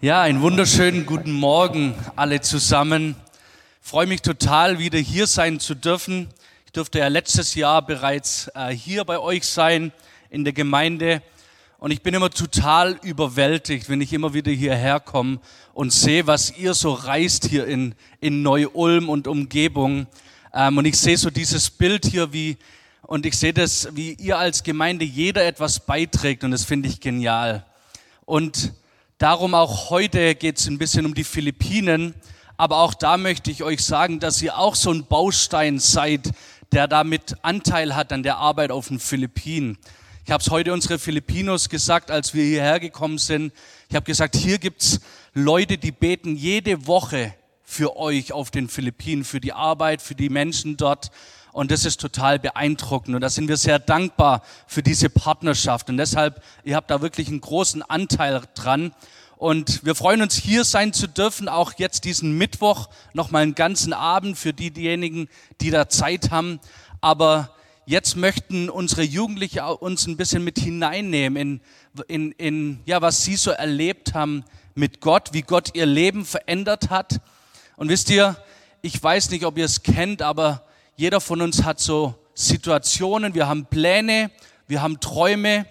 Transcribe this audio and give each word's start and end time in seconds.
Ja, 0.00 0.20
einen 0.20 0.42
wunderschönen 0.42 1.06
guten 1.06 1.32
Morgen 1.32 1.94
alle 2.14 2.40
zusammen. 2.42 3.16
Ich 3.80 3.88
freue 3.88 4.06
mich 4.06 4.20
total, 4.20 4.78
wieder 4.78 4.98
hier 4.98 5.26
sein 5.26 5.60
zu 5.60 5.74
dürfen. 5.74 6.28
Ich 6.66 6.72
durfte 6.72 6.98
ja 6.98 7.08
letztes 7.08 7.54
Jahr 7.54 7.80
bereits 7.80 8.50
äh, 8.54 8.70
hier 8.70 9.04
bei 9.04 9.18
euch 9.18 9.46
sein 9.46 9.92
in 10.28 10.44
der 10.44 10.52
Gemeinde. 10.52 11.22
Und 11.78 11.90
ich 11.90 12.02
bin 12.02 12.12
immer 12.12 12.28
total 12.28 12.98
überwältigt, 13.02 13.88
wenn 13.88 14.00
ich 14.00 14.12
immer 14.12 14.34
wieder 14.34 14.50
hierher 14.52 15.00
komme 15.00 15.38
und 15.72 15.90
sehe, 15.90 16.26
was 16.26 16.54
ihr 16.58 16.74
so 16.74 16.92
reist 16.92 17.46
hier 17.46 17.66
in, 17.66 17.94
in 18.20 18.42
Neu-Ulm 18.42 19.08
und 19.08 19.26
Umgebung. 19.26 20.06
Ähm, 20.52 20.76
und 20.76 20.84
ich 20.84 20.98
sehe 20.98 21.16
so 21.16 21.30
dieses 21.30 21.70
Bild 21.70 22.04
hier, 22.04 22.32
wie, 22.32 22.58
und 23.02 23.24
ich 23.24 23.38
sehe 23.38 23.54
das, 23.54 23.88
wie 23.92 24.14
ihr 24.14 24.38
als 24.38 24.64
Gemeinde 24.64 25.04
jeder 25.06 25.46
etwas 25.46 25.80
beiträgt 25.80 26.44
und 26.44 26.50
das 26.50 26.64
finde 26.64 26.90
ich 26.90 27.00
genial. 27.00 27.64
Und 28.26 28.74
darum 29.24 29.54
auch 29.54 29.88
heute 29.88 30.34
geht 30.34 30.58
es 30.58 30.66
ein 30.66 30.76
bisschen 30.76 31.06
um 31.06 31.14
die 31.14 31.24
Philippinen, 31.24 32.14
aber 32.58 32.76
auch 32.76 32.92
da 32.92 33.16
möchte 33.16 33.50
ich 33.50 33.62
euch 33.62 33.82
sagen, 33.82 34.20
dass 34.20 34.42
ihr 34.42 34.58
auch 34.58 34.74
so 34.74 34.90
ein 34.90 35.06
Baustein 35.06 35.78
seid, 35.78 36.32
der 36.72 36.88
damit 36.88 37.34
Anteil 37.40 37.96
hat 37.96 38.12
an 38.12 38.22
der 38.22 38.36
Arbeit 38.36 38.70
auf 38.70 38.88
den 38.88 38.98
Philippinen. 38.98 39.78
Ich 40.26 40.30
habe 40.30 40.42
es 40.42 40.50
heute 40.50 40.74
unsere 40.74 40.98
Filipinos 40.98 41.70
gesagt, 41.70 42.10
als 42.10 42.34
wir 42.34 42.44
hierher 42.44 42.78
gekommen 42.80 43.16
sind. 43.16 43.54
Ich 43.88 43.96
habe 43.96 44.04
gesagt, 44.04 44.36
hier 44.36 44.58
gibt's 44.58 45.00
Leute, 45.32 45.78
die 45.78 45.92
beten 45.92 46.36
jede 46.36 46.86
Woche 46.86 47.32
für 47.62 47.96
euch 47.96 48.30
auf 48.30 48.50
den 48.50 48.68
Philippinen, 48.68 49.24
für 49.24 49.40
die 49.40 49.54
Arbeit, 49.54 50.02
für 50.02 50.14
die 50.14 50.28
Menschen 50.28 50.76
dort. 50.76 51.10
Und 51.54 51.70
das 51.70 51.84
ist 51.84 52.00
total 52.00 52.40
beeindruckend. 52.40 53.14
Und 53.14 53.20
da 53.20 53.30
sind 53.30 53.46
wir 53.46 53.56
sehr 53.56 53.78
dankbar 53.78 54.42
für 54.66 54.82
diese 54.82 55.08
Partnerschaft. 55.08 55.88
Und 55.88 55.98
deshalb, 55.98 56.42
ihr 56.64 56.74
habt 56.74 56.90
da 56.90 57.00
wirklich 57.00 57.28
einen 57.28 57.40
großen 57.40 57.80
Anteil 57.80 58.42
dran. 58.56 58.92
Und 59.36 59.84
wir 59.84 59.94
freuen 59.94 60.20
uns, 60.20 60.34
hier 60.34 60.64
sein 60.64 60.92
zu 60.92 61.06
dürfen, 61.06 61.48
auch 61.48 61.74
jetzt 61.76 62.06
diesen 62.06 62.36
Mittwoch, 62.36 62.88
nochmal 63.12 63.42
einen 63.42 63.54
ganzen 63.54 63.92
Abend 63.92 64.36
für 64.36 64.52
die, 64.52 64.72
diejenigen, 64.72 65.28
die 65.60 65.70
da 65.70 65.88
Zeit 65.88 66.32
haben. 66.32 66.58
Aber 67.00 67.54
jetzt 67.86 68.16
möchten 68.16 68.68
unsere 68.68 69.02
Jugendlichen 69.02 69.60
uns 69.60 70.08
ein 70.08 70.16
bisschen 70.16 70.42
mit 70.42 70.58
hineinnehmen 70.58 71.60
in, 72.08 72.32
in, 72.32 72.32
in 72.32 72.80
ja, 72.84 73.00
was 73.00 73.22
sie 73.22 73.36
so 73.36 73.52
erlebt 73.52 74.12
haben 74.12 74.44
mit 74.74 75.00
Gott, 75.00 75.28
wie 75.30 75.42
Gott 75.42 75.70
ihr 75.74 75.86
Leben 75.86 76.24
verändert 76.24 76.90
hat. 76.90 77.20
Und 77.76 77.90
wisst 77.90 78.10
ihr, 78.10 78.36
ich 78.82 79.00
weiß 79.00 79.30
nicht, 79.30 79.44
ob 79.44 79.56
ihr 79.56 79.66
es 79.66 79.84
kennt, 79.84 80.20
aber 80.20 80.64
jeder 80.96 81.20
von 81.20 81.40
uns 81.40 81.64
hat 81.64 81.80
so 81.80 82.14
Situationen, 82.34 83.34
wir 83.34 83.48
haben 83.48 83.66
Pläne, 83.66 84.30
wir 84.66 84.82
haben 84.82 85.00
Träume 85.00 85.66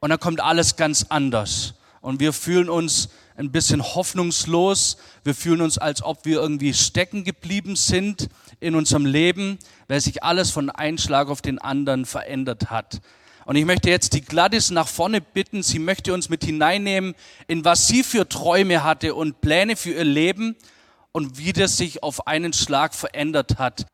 und 0.00 0.10
dann 0.10 0.20
kommt 0.20 0.40
alles 0.40 0.76
ganz 0.76 1.06
anders. 1.08 1.74
Und 2.00 2.20
wir 2.20 2.32
fühlen 2.32 2.68
uns 2.68 3.08
ein 3.36 3.52
bisschen 3.52 3.82
hoffnungslos, 3.82 4.96
wir 5.24 5.34
fühlen 5.34 5.60
uns, 5.62 5.78
als 5.78 6.02
ob 6.02 6.24
wir 6.24 6.40
irgendwie 6.40 6.74
stecken 6.74 7.24
geblieben 7.24 7.76
sind 7.76 8.28
in 8.60 8.74
unserem 8.74 9.06
Leben, 9.06 9.58
weil 9.86 10.00
sich 10.00 10.22
alles 10.22 10.50
von 10.50 10.70
einem 10.70 10.98
Schlag 10.98 11.28
auf 11.28 11.42
den 11.42 11.58
anderen 11.58 12.04
verändert 12.04 12.70
hat. 12.70 13.00
Und 13.44 13.56
ich 13.56 13.64
möchte 13.64 13.90
jetzt 13.90 14.12
die 14.12 14.20
Gladys 14.20 14.70
nach 14.70 14.88
vorne 14.88 15.20
bitten, 15.20 15.62
sie 15.62 15.78
möchte 15.78 16.12
uns 16.12 16.28
mit 16.28 16.44
hineinnehmen, 16.44 17.14
in 17.46 17.64
was 17.64 17.88
sie 17.88 18.02
für 18.02 18.28
Träume 18.28 18.84
hatte 18.84 19.14
und 19.14 19.40
Pläne 19.40 19.74
für 19.74 19.90
ihr 19.90 20.04
Leben 20.04 20.54
und 21.12 21.38
wie 21.38 21.52
das 21.52 21.76
sich 21.76 22.02
auf 22.02 22.26
einen 22.26 22.52
Schlag 22.52 22.94
verändert 22.94 23.58
hat. 23.58 23.86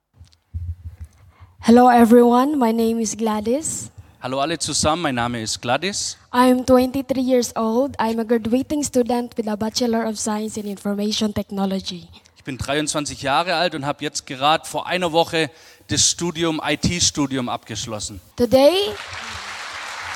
Hello 1.66 1.88
everyone, 1.88 2.58
my 2.58 2.72
name 2.72 3.00
is 3.00 3.16
Gladys. 3.16 3.90
Hallo 4.20 4.38
alle 4.40 4.58
zusammen, 4.58 5.00
mein 5.00 5.14
Name 5.14 5.40
ist 5.42 5.62
Gladys. 5.62 6.18
I'm 6.30 6.66
23 6.66 7.22
years 7.22 7.56
old. 7.56 7.96
I'm 7.98 8.18
a 8.20 8.24
graduating 8.24 8.82
student 8.84 9.34
with 9.38 9.48
a 9.48 9.56
Bachelor 9.56 10.04
of 10.06 10.18
Science 10.18 10.58
in 10.58 10.66
Information 10.66 11.32
Technology. 11.32 12.06
Ich 12.36 12.44
bin 12.44 12.58
23 12.58 13.22
Jahre 13.22 13.54
alt 13.54 13.74
und 13.74 13.86
habe 13.86 14.04
jetzt 14.04 14.26
gerade 14.26 14.66
vor 14.66 14.86
einer 14.86 15.12
Woche 15.12 15.50
das 15.88 16.10
Studium 16.10 16.60
IT-Studium 16.62 17.48
abgeschlossen. 17.48 18.20
Today, 18.36 18.74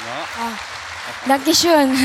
Ja. 0.05 0.53
Dankeschön. 1.27 1.97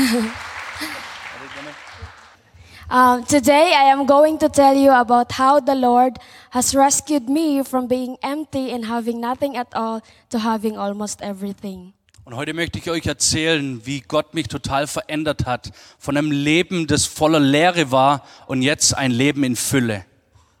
Um, 2.90 3.24
today, 3.24 3.72
I 3.72 3.90
am 3.90 4.04
going 4.06 4.38
to 4.38 4.48
tell 4.48 4.76
you 4.76 4.90
about 4.92 5.32
how 5.32 5.58
the 5.58 5.74
Lord 5.74 6.18
has 6.50 6.74
rescued 6.74 7.30
me 7.30 7.64
from 7.64 7.88
being 7.88 8.18
empty 8.22 8.72
and 8.72 8.84
having 8.84 9.20
nothing 9.20 9.56
at 9.56 9.74
all 9.74 10.02
to 10.28 10.38
having 10.38 10.76
almost 10.76 11.22
everything. 11.22 11.94
Und 12.26 12.36
heute 12.36 12.52
möchte 12.54 12.78
ich 12.78 12.90
euch 12.90 13.06
erzählen, 13.06 13.84
wie 13.84 14.00
Gott 14.00 14.34
mich 14.34 14.48
total 14.48 14.86
verändert 14.86 15.46
hat. 15.46 15.70
Von 15.98 16.16
einem 16.16 16.30
Leben, 16.30 16.86
das 16.86 17.06
voller 17.06 17.40
Leere 17.40 17.90
war 17.90 18.22
und 18.46 18.62
jetzt 18.62 18.96
ein 18.96 19.10
Leben 19.10 19.44
in 19.44 19.56
Fülle. 19.56 20.04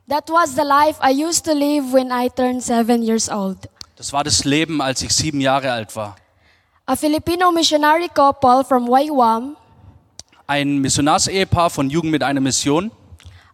That 0.08 0.28
was 0.30 0.54
the 0.54 0.62
life 0.62 0.98
I 1.02 1.12
used 1.12 1.44
to 1.44 1.52
live 1.52 1.92
when 1.92 2.10
I 2.10 2.28
turned 2.30 2.62
seven 2.62 3.02
years 3.02 3.30
old. 3.30 3.68
Das 3.96 4.12
war 4.12 4.24
das 4.24 4.44
Leben, 4.44 4.80
als 4.80 5.02
ich 5.02 5.14
sieben 5.14 5.40
Jahre 5.40 5.72
alt 5.72 5.94
war. 5.94 6.16
A 6.86 6.96
Filipino 6.96 7.50
missionary 7.50 8.08
couple 8.08 8.64
from 8.64 8.88
Waiwam 8.88 9.56
Ein 10.46 10.78
Missionarsehepaar 10.78 11.70
von 11.70 11.88
Jugend 11.88 12.12
mit 12.12 12.22
einer 12.22 12.40
Mission 12.40 12.90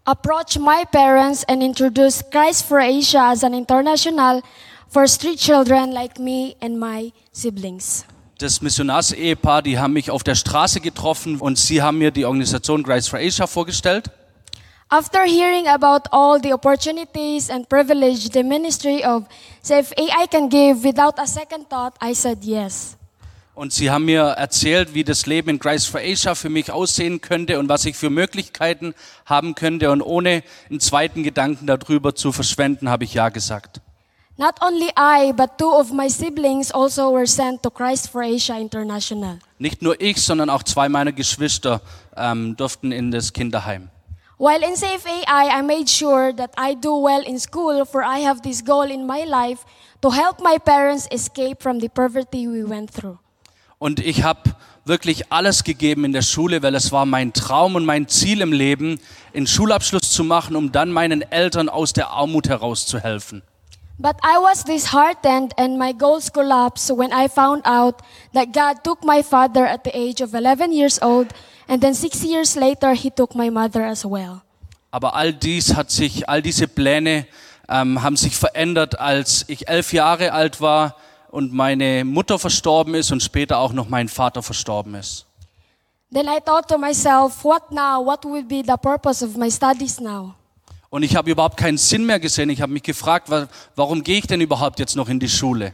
approached 0.05 0.59
my 0.59 0.85
parents 0.91 1.45
and 1.45 1.63
introduced 1.63 2.31
Christ 2.33 2.67
for 2.67 2.81
Asia 2.81 3.31
as 3.31 3.45
an 3.45 3.55
international 3.55 4.43
for 4.89 5.07
street 5.07 5.39
children 5.39 5.93
like 5.93 6.19
me 6.19 6.57
and 6.61 6.79
my 6.81 7.13
siblings. 7.33 8.05
Das 8.39 8.61
Missionarsehepaar, 8.61 9.63
die 9.63 9.79
haben 9.79 9.93
mich 9.93 10.11
auf 10.11 10.25
der 10.25 10.35
Straße 10.35 10.81
getroffen 10.81 11.39
und 11.41 11.59
sie 11.59 11.83
haben 11.83 11.99
mir 11.99 12.11
die 12.11 12.25
Organisation 12.25 12.83
Christ 12.83 13.11
for 13.11 13.19
Asia 13.19 13.47
vorgestellt. 13.47 14.11
After 14.89 15.21
hearing 15.25 15.69
about 15.69 16.09
all 16.11 16.41
the 16.43 16.53
opportunities 16.53 17.51
and 17.51 17.69
privilege 17.69 18.31
the 18.33 18.43
ministry 18.43 19.05
of 19.05 19.25
Safe 19.63 19.95
AI 19.97 20.27
can 20.27 20.49
give 20.49 20.83
without 20.83 21.21
a 21.21 21.27
second 21.27 21.69
thought, 21.69 21.95
I 22.03 22.15
said 22.15 22.43
yes. 22.43 22.97
Und 23.61 23.75
sie 23.75 23.91
haben 23.91 24.07
mir 24.07 24.23
erzählt, 24.23 24.95
wie 24.95 25.05
das 25.05 25.27
Leben 25.27 25.51
in 25.51 25.59
Christ 25.59 25.89
for 25.89 26.01
Asia 26.01 26.35
für 26.35 26.49
mich 26.49 26.73
aussehen 26.73 27.21
könnte 27.21 27.59
und 27.59 27.69
was 27.69 27.85
ich 27.85 27.95
für 27.95 28.09
Möglichkeiten 28.09 28.95
haben 29.27 29.55
könnte. 29.55 29.91
Und 29.91 30.01
ohne 30.01 30.43
einen 30.71 30.81
zweiten 30.81 31.23
Gedanken 31.25 31.67
darüber 31.67 32.15
zu 32.15 32.33
verschwenden, 32.33 32.89
habe 32.89 33.05
ich 33.05 33.13
Ja 33.13 33.29
gesagt. 33.29 33.83
Not 34.39 34.55
only 34.63 34.89
I, 34.99 35.35
but 35.35 35.59
two 35.59 35.71
of 35.71 35.93
my 35.93 36.09
siblings 36.09 36.73
also 36.73 37.13
were 37.13 37.27
sent 37.27 37.63
to 37.63 37.69
Christ 37.69 38.09
for 38.09 38.23
Asia 38.23 38.57
International. 38.57 39.39
Nicht 39.59 39.83
nur 39.83 40.01
ich, 40.01 40.23
sondern 40.23 40.49
auch 40.49 40.63
zwei 40.63 40.89
meiner 40.89 41.13
Geschwister 41.13 41.83
ähm, 42.17 42.57
durften 42.57 42.93
in 42.93 43.11
das 43.11 43.31
Kinderheim. 43.35 43.91
While 44.39 44.67
in 44.67 44.75
Safe 44.75 45.07
AI, 45.07 45.61
I 45.61 45.63
made 45.63 45.87
sure 45.87 46.35
that 46.35 46.53
I 46.59 46.75
do 46.75 47.05
well 47.05 47.23
in 47.27 47.39
school, 47.39 47.85
for 47.85 48.01
I 48.01 48.25
have 48.25 48.41
this 48.41 48.65
goal 48.65 48.91
in 48.91 49.07
my 49.07 49.25
life 49.25 49.67
to 50.01 50.11
help 50.11 50.41
my 50.41 50.57
parents 50.59 51.07
escape 51.13 51.63
from 51.63 51.79
the 51.79 51.91
poverty 51.91 52.49
we 52.49 52.65
went 52.65 52.91
through. 52.91 53.19
Und 53.83 53.99
ich 53.99 54.25
habe 54.25 54.43
wirklich 54.85 55.33
alles 55.33 55.65
gegeben 55.65 56.05
in 56.05 56.13
der 56.13 56.21
Schule, 56.21 56.63
weil 56.63 56.75
es 56.75 56.93
war 56.93 57.07
mein 57.07 57.33
Traum 57.33 57.77
und 57.77 57.87
mein 57.87 58.09
Ziel 58.09 58.43
im 58.43 58.53
Leben, 58.53 59.01
einen 59.35 59.47
Schulabschluss 59.47 60.13
zu 60.13 60.23
machen, 60.23 60.55
um 60.55 60.71
dann 60.71 60.93
meinen 60.93 61.23
Eltern 61.23 61.71
aus 61.71 61.95
der 61.95 62.11
Armut 62.11 62.51
herauszuhelfen. 62.51 63.43
But 63.97 64.17
I 64.23 64.37
was 64.39 64.65
disheartened 64.65 65.59
and 65.59 65.79
my 65.79 65.95
goals 65.95 66.31
collapsed 66.31 66.91
when 66.91 67.11
I 67.11 67.27
found 67.27 67.65
out 67.65 67.97
that 68.35 68.53
God 68.53 68.85
took 68.85 69.03
my 69.03 69.23
father 69.23 69.67
at 69.67 69.81
the 69.85 69.95
age 69.95 70.23
of 70.23 70.35
11 70.35 70.73
years 70.73 71.01
old, 71.01 71.29
and 71.67 71.81
then 71.83 71.95
six 71.95 72.23
years 72.23 72.57
later, 72.57 72.93
He 72.93 73.11
took 73.11 73.35
my 73.35 73.51
mother 73.51 73.87
as 73.87 74.05
well. 74.05 74.43
Aber 74.91 75.15
all 75.15 75.33
dies 75.33 75.75
hat 75.75 75.91
sich, 75.91 76.29
all 76.29 76.43
diese 76.43 76.69
Pläne 76.69 77.27
ähm, 77.67 78.03
haben 78.03 78.17
sich 78.17 78.37
verändert, 78.37 79.01
als 79.01 79.47
ich 79.49 79.69
elf 79.69 79.95
Jahre 79.95 80.33
alt 80.35 80.61
war 80.61 80.97
und 81.31 81.53
meine 81.53 82.05
Mutter 82.05 82.39
verstorben 82.39 82.95
ist 82.95 83.11
und 83.13 83.23
später 83.23 83.59
auch 83.59 83.73
noch 83.73 83.89
mein 83.89 84.09
Vater 84.09 84.43
verstorben 84.43 84.95
ist. 84.95 85.27
Then 86.13 86.27
I 86.27 86.41
thought 86.45 86.67
to 86.69 86.77
myself, 86.77 87.45
what 87.45 87.71
now? 87.71 88.05
What 88.05 88.25
will 88.25 88.43
be 88.43 88.63
the 88.67 88.77
purpose 88.81 89.25
of 89.25 89.37
my 89.37 89.51
studies 89.51 90.01
now? 90.01 90.35
Und 90.89 91.05
ich 91.05 91.15
habe 91.15 91.31
überhaupt 91.31 91.57
keinen 91.57 91.79
Sinn 91.79 92.05
mehr 92.05 92.19
gesehen. 92.19 92.51
Ich 92.51 92.61
habe 92.61 92.73
mich 92.73 92.83
gefragt, 92.83 93.31
wa- 93.31 93.47
warum 93.77 94.03
gehe 94.03 94.19
ich 94.19 94.27
denn 94.27 94.41
überhaupt 94.41 94.81
jetzt 94.81 94.97
noch 94.97 95.09
in 95.09 95.21
die 95.21 95.29
Schule? 95.29 95.73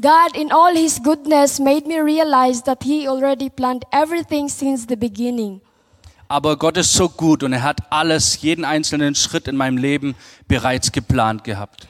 God, 0.00 0.36
in 0.36 0.50
all 0.50 0.74
His 0.76 1.00
goodness, 1.00 1.60
made 1.60 1.86
me 1.86 2.02
realize 2.02 2.60
that 2.64 2.82
He 2.82 3.08
already 3.08 3.48
planned 3.48 3.84
everything 3.92 4.48
since 4.48 4.86
the 4.88 4.96
beginning. 4.96 5.60
Aber 6.26 6.56
Gott 6.56 6.76
ist 6.78 6.92
so 6.92 7.08
gut 7.08 7.44
und 7.44 7.52
er 7.52 7.62
hat 7.62 7.78
alles, 7.90 8.42
jeden 8.42 8.64
einzelnen 8.64 9.14
Schritt 9.14 9.46
in 9.46 9.56
meinem 9.56 9.76
Leben 9.76 10.16
bereits 10.48 10.90
geplant 10.90 11.44
gehabt. 11.44 11.86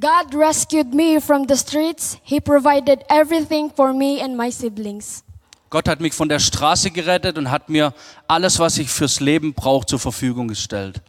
God 0.00 0.34
rescued 0.34 0.92
me 0.92 1.20
from 1.20 1.46
the 1.46 1.56
streets. 1.56 2.18
He 2.24 2.40
provided 2.40 3.04
everything 3.08 3.70
for 3.74 3.92
me 3.92 4.20
and 4.20 4.36
my 4.36 4.50
siblings. 4.50 5.22
Gott 5.70 5.88
hat 5.88 6.00
mich 6.00 6.14
von 6.14 6.28
der 6.28 6.40
Straße 6.40 6.90
gerettet 6.90 7.38
und 7.38 7.50
hat 7.50 7.68
mir 7.68 7.94
alles, 8.28 8.58
was 8.58 8.78
ich 8.78 8.88
fürs 8.90 9.20
Leben 9.20 9.54
brauche, 9.54 9.86
zur 9.86 9.98
Verfügung 9.98 10.48
gestellt. 10.48 11.00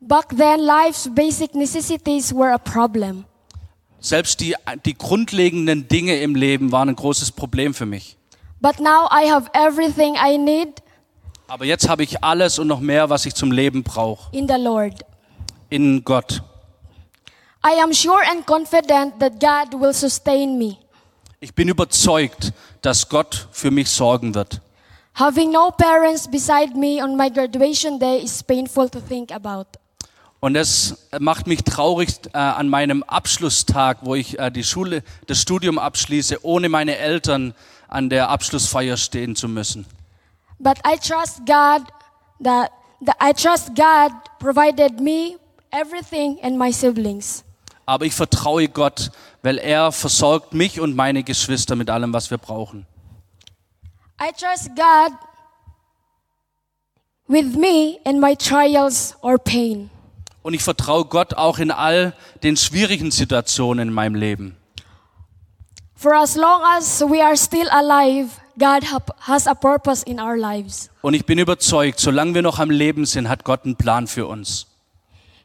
Back 0.00 0.28
then, 0.30 0.60
life's 0.60 1.08
basic 1.14 1.54
necessities 1.54 2.32
were 2.32 2.52
a 2.52 2.58
problem. 2.58 3.24
Selbst 4.00 4.40
die, 4.40 4.54
die 4.84 4.94
grundlegenden 4.94 5.88
Dinge 5.88 6.16
im 6.20 6.34
Leben 6.36 6.70
waren 6.70 6.90
ein 6.90 6.96
großes 6.96 7.32
Problem 7.32 7.74
für 7.74 7.86
mich. 7.86 8.16
But 8.60 8.78
now 8.78 9.08
I 9.10 9.30
have 9.30 9.50
everything 9.54 10.14
I 10.14 10.38
need. 10.38 10.82
Aber 11.48 11.64
jetzt 11.64 11.88
habe 11.88 12.02
ich 12.02 12.22
alles 12.22 12.58
und 12.58 12.66
noch 12.68 12.80
mehr, 12.80 13.08
was 13.10 13.24
ich 13.26 13.34
zum 13.34 13.52
Leben 13.52 13.82
brauche. 13.82 14.28
in 14.36 14.46
the 14.46 14.54
Lord. 14.58 14.94
In 15.70 16.04
Gott. 16.04 16.42
I 17.64 17.80
am 17.82 17.92
sure 17.92 18.22
and 18.30 18.46
confident 18.46 19.18
that 19.20 19.40
God 19.40 19.78
will 19.80 19.92
sustain 19.92 20.58
me. 20.58 20.78
Ich 21.40 21.54
bin 21.54 21.68
überzeugt, 21.68 22.52
dass 22.82 23.08
Gott 23.08 23.48
für 23.52 23.70
mich 23.70 23.90
sorgen 23.90 24.34
wird. 24.34 24.60
Having 25.14 25.50
no 25.50 25.70
parents 25.70 26.28
beside 26.28 26.76
me 26.76 27.02
on 27.02 27.16
my 27.16 27.28
graduation 27.28 27.98
day 27.98 28.22
is 28.22 28.42
painful 28.42 28.88
to 28.88 29.00
think 29.00 29.32
about. 29.32 29.66
Und 30.40 30.54
es 30.54 31.08
macht 31.18 31.48
mich 31.48 31.64
traurig 31.64 32.10
äh, 32.32 32.38
an 32.38 32.68
meinem 32.68 33.02
Abschlusstag, 33.02 33.98
wo 34.02 34.14
ich 34.14 34.38
äh, 34.38 34.50
die 34.52 34.62
Schule, 34.62 35.02
das 35.26 35.40
Studium 35.40 35.80
abschließe, 35.80 36.44
ohne 36.44 36.68
meine 36.68 36.96
Eltern 36.96 37.54
an 37.88 38.08
der 38.08 38.28
Abschlussfeier 38.28 38.96
stehen 38.96 39.34
zu 39.34 39.48
müssen. 39.48 39.84
But 40.60 40.78
I 40.86 40.96
trust 40.96 41.38
God 41.44 41.88
that, 42.42 42.70
that 43.04 43.16
I 43.20 43.32
trust 43.32 43.74
God 43.74 44.12
provided 44.38 45.00
me 45.00 45.36
everything 45.72 46.38
and 46.42 46.56
my 46.56 46.72
siblings. 46.72 47.42
Aber 47.88 48.04
ich 48.04 48.14
vertraue 48.14 48.68
Gott, 48.68 49.10
weil 49.42 49.56
er 49.56 49.92
versorgt 49.92 50.52
mich 50.52 50.78
und 50.78 50.94
meine 50.94 51.22
Geschwister 51.22 51.74
mit 51.74 51.88
allem, 51.88 52.12
was 52.12 52.30
wir 52.30 52.36
brauchen. 52.36 52.84
I 54.20 54.30
trust 54.38 54.68
God 54.76 55.12
with 57.28 57.56
me 57.56 57.98
in 58.04 58.20
my 58.20 58.36
trials 58.36 59.16
or 59.22 59.38
pain. 59.38 59.88
Und 60.42 60.52
ich 60.52 60.62
vertraue 60.62 61.06
Gott 61.06 61.32
auch 61.32 61.58
in 61.58 61.70
all 61.70 62.12
den 62.42 62.58
schwierigen 62.58 63.10
Situationen 63.10 63.88
in 63.88 63.94
meinem 63.94 64.16
Leben. 64.16 64.58
For 65.94 66.14
as 66.14 66.36
long 66.36 66.60
as 66.76 67.00
we 67.00 67.24
are 67.24 67.38
still 67.38 67.70
alive, 67.70 68.28
God 68.58 68.84
has 69.20 69.46
a 69.46 69.54
purpose 69.54 70.04
in 70.04 70.20
our 70.20 70.36
lives. 70.36 70.90
Und 71.00 71.14
ich 71.14 71.24
bin 71.24 71.38
überzeugt, 71.38 72.00
solange 72.00 72.34
wir 72.34 72.42
noch 72.42 72.58
am 72.58 72.68
Leben 72.68 73.06
sind, 73.06 73.30
hat 73.30 73.44
Gott 73.44 73.64
einen 73.64 73.76
Plan 73.76 74.06
für 74.06 74.26
uns. 74.26 74.66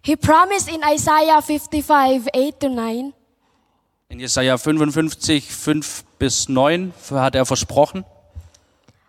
He 0.06 0.16
promised 0.18 0.68
in 0.70 0.84
Isaiah 0.84 1.42
55, 1.42 2.28
8 2.34 2.60
to 2.60 2.70
9, 2.70 3.14
In 4.10 4.20
Jesaja 4.20 4.58
55, 4.58 5.50
5 5.50 6.04
bis 6.20 6.50
9 6.50 6.94
hat 7.12 7.36
er 7.36 7.46
versprochen, 7.46 8.04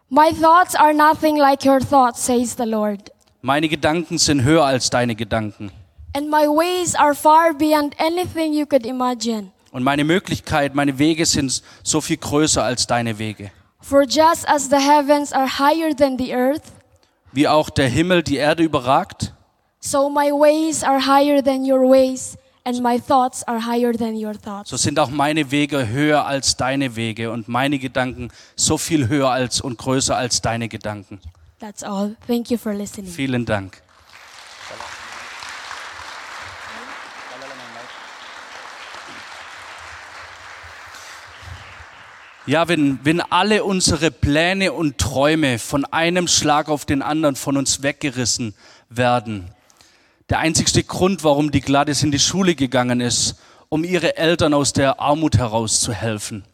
My 0.08 0.30
thoughts 0.32 0.76
are 0.76 0.94
nothing 0.94 1.36
like 1.36 1.64
your 1.64 1.80
thoughts, 1.80 2.24
says 2.24 2.54
the 2.56 2.64
Lord. 2.64 3.10
meine 3.42 3.68
Gedanken 3.68 4.18
sind 4.18 4.44
höher 4.44 4.64
als 4.64 4.88
deine 4.88 5.16
Gedanken. 5.16 5.72
And 6.16 6.30
my 6.30 6.46
ways 6.46 6.94
are 6.94 7.14
far 7.14 7.52
beyond 7.52 7.96
anything 7.98 8.54
you 8.54 8.64
could 8.64 8.86
imagine. 8.86 9.50
Und 9.72 9.82
meine 9.82 10.04
Möglichkeit, 10.04 10.76
meine 10.76 10.96
Wege 11.00 11.26
sind 11.26 11.60
so 11.82 12.00
viel 12.00 12.18
größer 12.18 12.62
als 12.62 12.86
deine 12.86 13.18
Wege. 13.18 13.50
For 13.80 14.04
just 14.04 14.48
as 14.48 14.70
the 14.70 14.76
heavens 14.78 15.32
are 15.32 15.48
higher 15.58 15.94
than 15.94 16.16
the 16.16 16.32
earth, 16.32 16.62
Wie 17.32 17.48
auch 17.48 17.68
der 17.68 17.88
Himmel 17.88 18.22
die 18.22 18.36
Erde 18.36 18.62
überragt, 18.62 19.33
so 19.84 20.08
my 20.08 20.32
ways 20.32 20.82
are 20.82 20.98
higher 20.98 21.42
than 21.42 21.70
your 21.70 21.86
ways, 21.86 22.38
and 22.64 22.82
my 22.82 22.98
thoughts 22.98 23.44
are 23.46 23.60
higher 23.60 23.92
than 23.92 24.16
your 24.16 24.34
thoughts. 24.34 24.70
so 24.70 24.76
sind 24.78 24.98
auch 24.98 25.10
meine 25.10 25.50
Wege 25.50 25.88
höher 25.88 26.24
als 26.24 26.56
deine 26.56 26.96
Wege 26.96 27.30
und 27.30 27.48
meine 27.48 27.78
Gedanken 27.78 28.30
so 28.56 28.78
viel 28.78 29.08
höher 29.08 29.28
als 29.28 29.60
und 29.60 29.76
größer 29.76 30.16
als 30.16 30.40
deine 30.40 30.68
Gedanken. 30.68 31.20
That's 31.60 31.82
all. 31.82 32.16
Thank 32.26 32.50
you 32.50 32.56
for 32.56 32.72
listening. 32.72 33.10
Vielen 33.10 33.44
Dank. 33.44 33.82
Ja, 42.46 42.68
wenn, 42.68 42.98
wenn 43.04 43.22
alle 43.22 43.64
unsere 43.64 44.10
Pläne 44.10 44.72
und 44.72 44.98
Träume 44.98 45.58
von 45.58 45.86
einem 45.86 46.28
Schlag 46.28 46.68
auf 46.68 46.84
den 46.84 47.00
anderen 47.00 47.36
von 47.36 47.56
uns 47.56 47.82
weggerissen 47.82 48.54
werden, 48.90 49.53
der 50.30 50.38
einzigste 50.38 50.82
Grund, 50.82 51.22
warum 51.24 51.50
die 51.50 51.60
Gladys 51.60 52.02
in 52.02 52.10
die 52.10 52.18
Schule 52.18 52.54
gegangen 52.54 53.00
ist, 53.00 53.36
um 53.68 53.84
ihre 53.84 54.16
Eltern 54.16 54.54
aus 54.54 54.72
der 54.72 55.00
Armut 55.00 55.36
herauszuhelfen. 55.36 56.44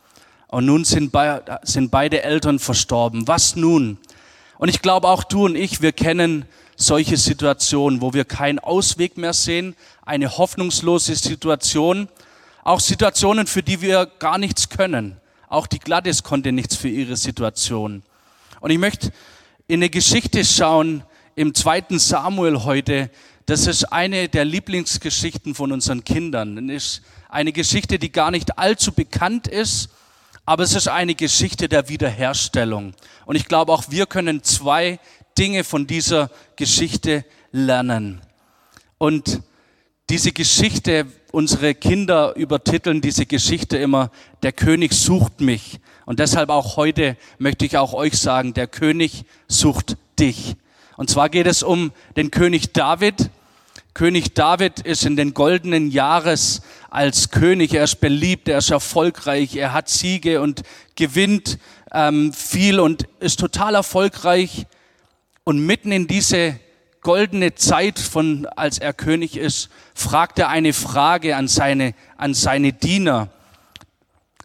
Und 0.49 0.67
nun 0.67 0.85
sind, 0.85 1.13
bei, 1.13 1.41
sind 1.63 1.91
beide 1.91 2.23
Eltern 2.23 2.59
verstorben. 2.59 3.29
Was 3.29 3.55
nun? 3.55 3.99
Und 4.59 4.69
ich 4.69 4.83
glaube, 4.83 5.09
auch 5.09 5.23
du 5.23 5.45
und 5.45 5.55
ich, 5.55 5.81
wir 5.81 5.93
kennen 5.93 6.45
solche 6.77 7.17
Situationen, 7.17 8.01
wo 8.01 8.15
wir 8.15 8.25
keinen 8.25 8.59
Ausweg 8.59 9.17
mehr 9.17 9.33
sehen, 9.33 9.77
eine 10.03 10.37
hoffnungslose 10.39 11.15
Situation, 11.15 12.09
auch 12.65 12.81
Situationen, 12.81 13.47
für 13.47 13.63
die 13.63 13.81
wir 13.81 14.07
gar 14.19 14.39
nichts 14.39 14.69
können. 14.69 15.21
Auch 15.49 15.67
die 15.67 15.79
Gladys 15.79 16.23
konnte 16.23 16.53
nichts 16.53 16.75
für 16.77 16.89
ihre 16.89 17.17
Situation. 17.17 18.03
Und 18.61 18.71
ich 18.71 18.79
möchte 18.79 19.13
in 19.67 19.81
eine 19.81 19.91
Geschichte 19.91 20.45
schauen 20.45 21.05
im 21.37 21.55
zweiten 21.55 21.99
Samuel 21.99 22.65
heute. 22.65 23.11
Das 23.51 23.67
ist 23.67 23.93
eine 23.93 24.29
der 24.29 24.45
Lieblingsgeschichten 24.45 25.57
von 25.57 25.73
unseren 25.73 26.05
Kindern. 26.05 26.69
Das 26.69 26.77
ist 26.77 27.03
eine 27.29 27.51
Geschichte, 27.51 27.99
die 27.99 28.13
gar 28.13 28.31
nicht 28.31 28.61
allzu 28.61 28.93
bekannt 28.93 29.49
ist, 29.49 29.89
aber 30.47 30.63
es 30.63 30.77
ist 30.77 30.87
eine 30.87 31.17
Geschichte 31.17 31.69
der 31.69 31.89
Wiederherstellung. 31.89 32.95
Und 33.27 33.35
ich 33.35 33.47
glaube, 33.47 33.73
auch 33.73 33.87
wir 33.89 34.07
können 34.07 34.45
zwei 34.45 35.01
Dinge 35.37 35.65
von 35.65 35.89
dieser 35.89 36.31
Geschichte 36.55 37.25
lernen. 37.51 38.21
Und 38.99 39.41
diese 40.11 40.31
Geschichte, 40.31 41.07
unsere 41.33 41.75
Kinder 41.75 42.37
übertiteln 42.37 43.01
diese 43.01 43.27
Geschichte 43.27 43.79
immer, 43.79 44.13
der 44.45 44.53
König 44.53 44.93
sucht 44.93 45.41
mich. 45.41 45.81
Und 46.07 46.21
deshalb 46.21 46.51
auch 46.51 46.77
heute 46.77 47.17
möchte 47.39 47.67
ich 47.67 47.77
auch 47.77 47.95
euch 47.95 48.17
sagen, 48.17 48.55
der 48.55 48.69
König 48.69 49.25
sucht 49.49 49.97
dich. 50.21 50.55
Und 50.97 51.11
zwar 51.11 51.29
geht 51.29 51.49
es 51.49 51.65
um 51.65 51.91
den 52.15 52.31
König 52.31 52.73
David. 52.75 53.29
König 54.01 54.33
David 54.33 54.81
ist 54.81 55.05
in 55.05 55.15
den 55.15 55.35
goldenen 55.35 55.91
Jahres 55.91 56.63
als 56.89 57.29
König, 57.29 57.75
er 57.75 57.85
ist 57.85 58.01
beliebt, 58.01 58.49
er 58.49 58.57
ist 58.57 58.71
erfolgreich, 58.71 59.57
er 59.57 59.75
hat 59.75 59.91
Siege 59.91 60.41
und 60.41 60.63
gewinnt 60.97 61.59
ähm, 61.93 62.33
viel 62.33 62.81
und 62.81 63.07
ist 63.19 63.39
total 63.39 63.75
erfolgreich. 63.75 64.65
Und 65.45 65.67
mitten 65.67 65.93
in 65.93 66.07
diese 66.07 66.59
goldene 67.03 67.57
Zeit 67.57 67.99
von, 67.99 68.47
als 68.47 68.79
er 68.79 68.95
König 68.95 69.37
ist, 69.37 69.69
fragt 69.93 70.39
er 70.39 70.49
eine 70.49 70.73
Frage 70.73 71.37
an 71.37 71.47
seine, 71.47 71.93
an 72.17 72.33
seine 72.33 72.73
Diener. 72.73 73.29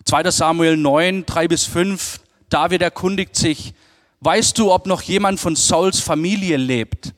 2. 0.04 0.32
Samuel 0.32 0.76
9, 0.76 1.26
3 1.26 1.48
bis 1.48 1.64
5. 1.64 2.20
David 2.50 2.82
erkundigt 2.82 3.38
sich, 3.38 3.74
weißt 4.20 4.58
du, 4.58 4.74
ob 4.74 4.86
noch 4.86 5.02
jemand 5.02 5.40
von 5.40 5.56
Sauls 5.56 6.02
Familie 6.02 6.58
lebt? 6.58 7.14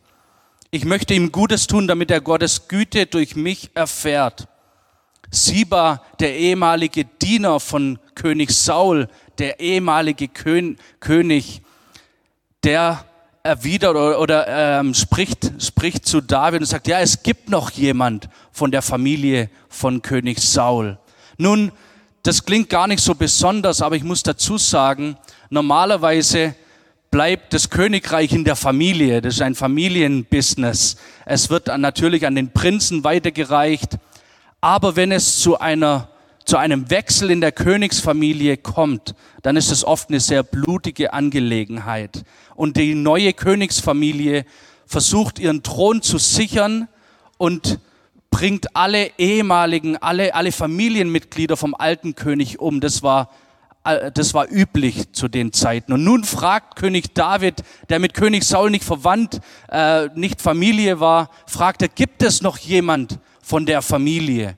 Ich 0.69 0.83
möchte 0.83 1.13
ihm 1.13 1.31
Gutes 1.31 1.65
tun, 1.67 1.87
damit 1.87 2.11
er 2.11 2.19
Gottes 2.19 2.67
Güte 2.67 3.05
durch 3.05 3.37
mich 3.37 3.71
erfährt. 3.73 4.49
Siba, 5.31 6.03
der 6.19 6.35
ehemalige 6.37 7.05
Diener 7.05 7.61
von 7.61 7.99
König 8.15 8.51
Saul, 8.51 9.07
der 9.37 9.61
ehemalige 9.61 10.27
Kön 10.27 10.77
König, 10.99 11.61
der 12.63 13.05
erwidert 13.43 13.91
oder, 13.91 14.19
oder 14.19 14.47
ähm, 14.47 14.93
spricht, 14.93 15.63
spricht 15.63 16.05
zu 16.05 16.19
David 16.19 16.59
und 16.61 16.65
sagt, 16.65 16.89
ja, 16.89 16.99
es 16.99 17.23
gibt 17.23 17.49
noch 17.49 17.71
jemand 17.71 18.27
von 18.51 18.69
der 18.69 18.81
Familie 18.81 19.49
von 19.69 20.01
König 20.01 20.39
Saul. 20.39 20.97
Nun, 21.37 21.71
das 22.23 22.43
klingt 22.43 22.69
gar 22.69 22.87
nicht 22.87 23.01
so 23.01 23.15
besonders, 23.15 23.81
aber 23.81 23.95
ich 23.95 24.03
muss 24.03 24.21
dazu 24.21 24.57
sagen, 24.57 25.15
normalerweise 25.49 26.55
bleibt 27.11 27.53
das 27.53 27.69
Königreich 27.69 28.33
in 28.33 28.43
der 28.43 28.55
Familie. 28.55 29.21
Das 29.21 29.35
ist 29.35 29.41
ein 29.41 29.55
Familienbusiness. 29.55 30.97
Es 31.25 31.49
wird 31.49 31.67
natürlich 31.77 32.25
an 32.25 32.35
den 32.35 32.51
Prinzen 32.51 33.03
weitergereicht. 33.03 33.97
Aber 34.61 34.95
wenn 34.95 35.11
es 35.11 35.39
zu 35.39 35.59
einer 35.59 36.09
zu 36.47 36.55
einem 36.55 36.89
Wechsel 36.89 37.29
in 37.29 37.41
der 37.41 37.51
Königsfamilie 37.51 38.55
kommt, 38.55 39.15
dann 39.41 39.57
ist 39.57 39.69
es 39.69 39.83
oft 39.83 40.07
eine 40.07 40.21
sehr 40.21 40.43
blutige 40.43 41.11
Angelegenheit. 41.11 42.23
Und 42.55 42.77
die 42.77 42.95
neue 42.95 43.33
Königsfamilie 43.33 44.45
versucht 44.85 45.39
ihren 45.39 45.61
Thron 45.61 46.01
zu 46.01 46.17
sichern 46.17 46.87
und 47.37 47.79
bringt 48.31 48.77
alle 48.77 49.11
ehemaligen, 49.17 49.97
alle, 49.97 50.35
alle 50.35 50.53
Familienmitglieder 50.53 51.57
vom 51.57 51.75
alten 51.75 52.15
König 52.15 52.59
um. 52.59 52.79
Das 52.79 53.03
war, 53.03 53.29
das 53.87 54.33
war 54.33 54.49
üblich 54.49 55.13
zu 55.13 55.27
den 55.27 55.53
Zeiten. 55.53 55.93
Und 55.93 56.03
nun 56.03 56.23
fragt 56.23 56.75
König 56.75 57.13
David, 57.13 57.63
der 57.89 57.99
mit 57.99 58.13
König 58.13 58.43
Saul 58.43 58.69
nicht 58.69 58.83
verwandt, 58.83 59.39
äh, 59.69 60.09
nicht 60.15 60.41
Familie 60.41 60.99
war, 60.99 61.29
fragt 61.45 61.81
er, 61.81 61.87
gibt 61.87 62.21
es 62.21 62.41
noch 62.41 62.57
jemand 62.57 63.19
von 63.41 63.65
der 63.65 63.81
Familie? 63.81 64.57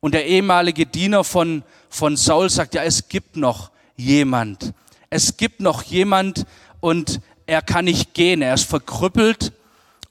Und 0.00 0.14
der 0.14 0.26
ehemalige 0.26 0.86
Diener 0.86 1.24
von, 1.24 1.62
von 1.88 2.16
Saul 2.16 2.48
sagt, 2.50 2.74
ja, 2.74 2.82
es 2.82 3.08
gibt 3.08 3.36
noch 3.36 3.70
jemand. 3.96 4.72
Es 5.10 5.36
gibt 5.36 5.60
noch 5.60 5.82
jemand 5.82 6.46
und 6.80 7.20
er 7.46 7.62
kann 7.62 7.84
nicht 7.84 8.14
gehen. 8.14 8.42
Er 8.42 8.54
ist 8.54 8.64
verkrüppelt 8.68 9.52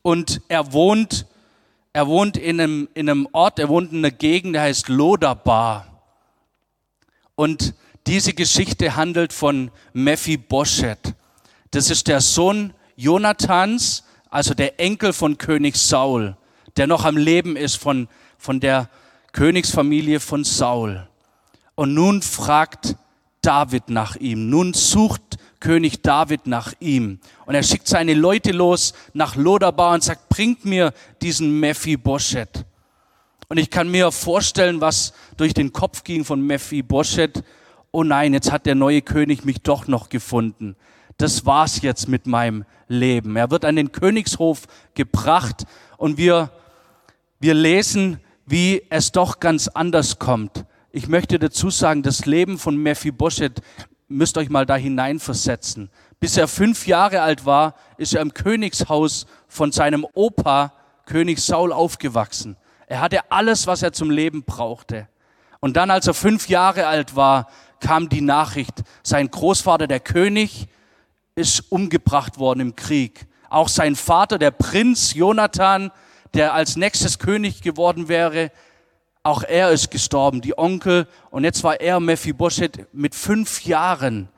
und 0.01 0.41
er 0.47 0.73
wohnt, 0.73 1.25
er 1.91 2.07
wohnt 2.07 2.37
in 2.37 2.59
einem, 2.59 2.89
in 2.93 3.09
einem 3.09 3.27
Ort, 3.31 3.59
er 3.59 3.69
wohnt 3.69 3.91
in 3.91 3.99
einer 3.99 4.11
Gegend, 4.11 4.55
der 4.55 4.63
heißt 4.63 4.89
Lodabar. 4.89 5.87
Und 7.35 7.73
diese 8.07 8.33
Geschichte 8.33 8.95
handelt 8.95 9.33
von 9.33 9.71
Mephibosheth. 9.93 11.13
Das 11.71 11.89
ist 11.89 12.07
der 12.07 12.21
Sohn 12.21 12.73
Jonathans, 12.95 14.03
also 14.29 14.53
der 14.53 14.79
Enkel 14.79 15.13
von 15.13 15.37
König 15.37 15.75
Saul, 15.77 16.37
der 16.75 16.87
noch 16.87 17.05
am 17.05 17.17
Leben 17.17 17.55
ist 17.55 17.75
von, 17.75 18.07
von 18.37 18.59
der 18.59 18.89
Königsfamilie 19.31 20.19
von 20.19 20.43
Saul. 20.43 21.07
Und 21.75 21.93
nun 21.93 22.21
fragt 22.21 22.95
David 23.41 23.89
nach 23.89 24.15
ihm. 24.15 24.49
Nun 24.49 24.73
sucht 24.73 25.37
König 25.59 26.01
David 26.01 26.45
nach 26.45 26.73
ihm. 26.79 27.19
Und 27.45 27.55
er 27.55 27.63
schickt 27.63 27.87
seine 27.87 28.13
Leute 28.13 28.51
los 28.51 28.93
nach 29.13 29.35
Lodabar 29.35 29.93
und 29.93 30.03
sagt, 30.03 30.29
bringt 30.29 30.65
mir 30.65 30.93
diesen 31.21 31.59
Mephibosheth. 31.59 32.65
Und 33.49 33.57
ich 33.57 33.69
kann 33.69 33.89
mir 33.89 34.11
vorstellen, 34.11 34.81
was 34.81 35.13
durch 35.37 35.53
den 35.53 35.73
Kopf 35.73 36.03
ging 36.03 36.25
von 36.25 36.41
Mephibosheth. 36.41 37.43
Oh 37.95 38.03
nein, 38.03 38.33
jetzt 38.33 38.51
hat 38.51 38.65
der 38.65 38.73
neue 38.73 39.03
König 39.03 39.45
mich 39.45 39.61
doch 39.61 39.85
noch 39.85 40.09
gefunden. 40.09 40.75
Das 41.17 41.45
war's 41.45 41.83
jetzt 41.83 42.07
mit 42.07 42.25
meinem 42.25 42.65
Leben. 42.87 43.35
Er 43.35 43.51
wird 43.51 43.65
an 43.65 43.75
den 43.75 43.91
Königshof 43.91 44.63
gebracht 44.95 45.65
und 45.97 46.17
wir, 46.17 46.49
wir 47.39 47.53
lesen, 47.53 48.19
wie 48.47 48.81
es 48.89 49.11
doch 49.11 49.39
ganz 49.39 49.67
anders 49.67 50.17
kommt. 50.17 50.65
Ich 50.91 51.07
möchte 51.07 51.37
dazu 51.37 51.69
sagen, 51.69 52.01
das 52.01 52.25
Leben 52.25 52.57
von 52.57 52.77
Mephibosheth 52.77 53.61
müsst 54.07 54.39
euch 54.39 54.49
mal 54.49 54.65
da 54.65 54.75
hineinversetzen. 54.75 55.91
Bis 56.19 56.35
er 56.35 56.47
fünf 56.47 56.87
Jahre 56.87 57.21
alt 57.21 57.45
war, 57.45 57.75
ist 57.97 58.15
er 58.15 58.23
im 58.23 58.33
Königshaus 58.33 59.27
von 59.47 59.71
seinem 59.71 60.03
Opa, 60.15 60.73
König 61.05 61.37
Saul, 61.41 61.71
aufgewachsen. 61.71 62.57
Er 62.87 63.01
hatte 63.01 63.31
alles, 63.31 63.67
was 63.67 63.83
er 63.83 63.93
zum 63.93 64.09
Leben 64.09 64.43
brauchte. 64.43 65.07
Und 65.59 65.77
dann, 65.77 65.91
als 65.91 66.07
er 66.07 66.13
fünf 66.13 66.49
Jahre 66.49 66.87
alt 66.87 67.15
war, 67.15 67.47
kam 67.83 68.07
die 68.07 68.21
Nachricht, 68.21 68.81
sein 69.03 69.29
Großvater, 69.29 69.87
der 69.87 69.99
König, 69.99 70.67
ist 71.35 71.71
umgebracht 71.71 72.39
worden 72.39 72.61
im 72.61 72.75
Krieg. 72.75 73.27
Auch 73.49 73.67
sein 73.67 73.95
Vater, 73.95 74.39
der 74.39 74.51
Prinz 74.51 75.13
Jonathan, 75.13 75.91
der 76.33 76.53
als 76.53 76.77
nächstes 76.77 77.19
König 77.19 77.61
geworden 77.61 78.07
wäre, 78.07 78.51
auch 79.21 79.43
er 79.43 79.71
ist 79.71 79.91
gestorben, 79.91 80.41
die 80.41 80.57
Onkel. 80.57 81.07
Und 81.29 81.43
jetzt 81.43 81.63
war 81.63 81.79
er, 81.79 81.99
Mephibosheth, 81.99 82.87
mit 82.93 83.15
fünf 83.15 83.65
Jahren. 83.65 84.29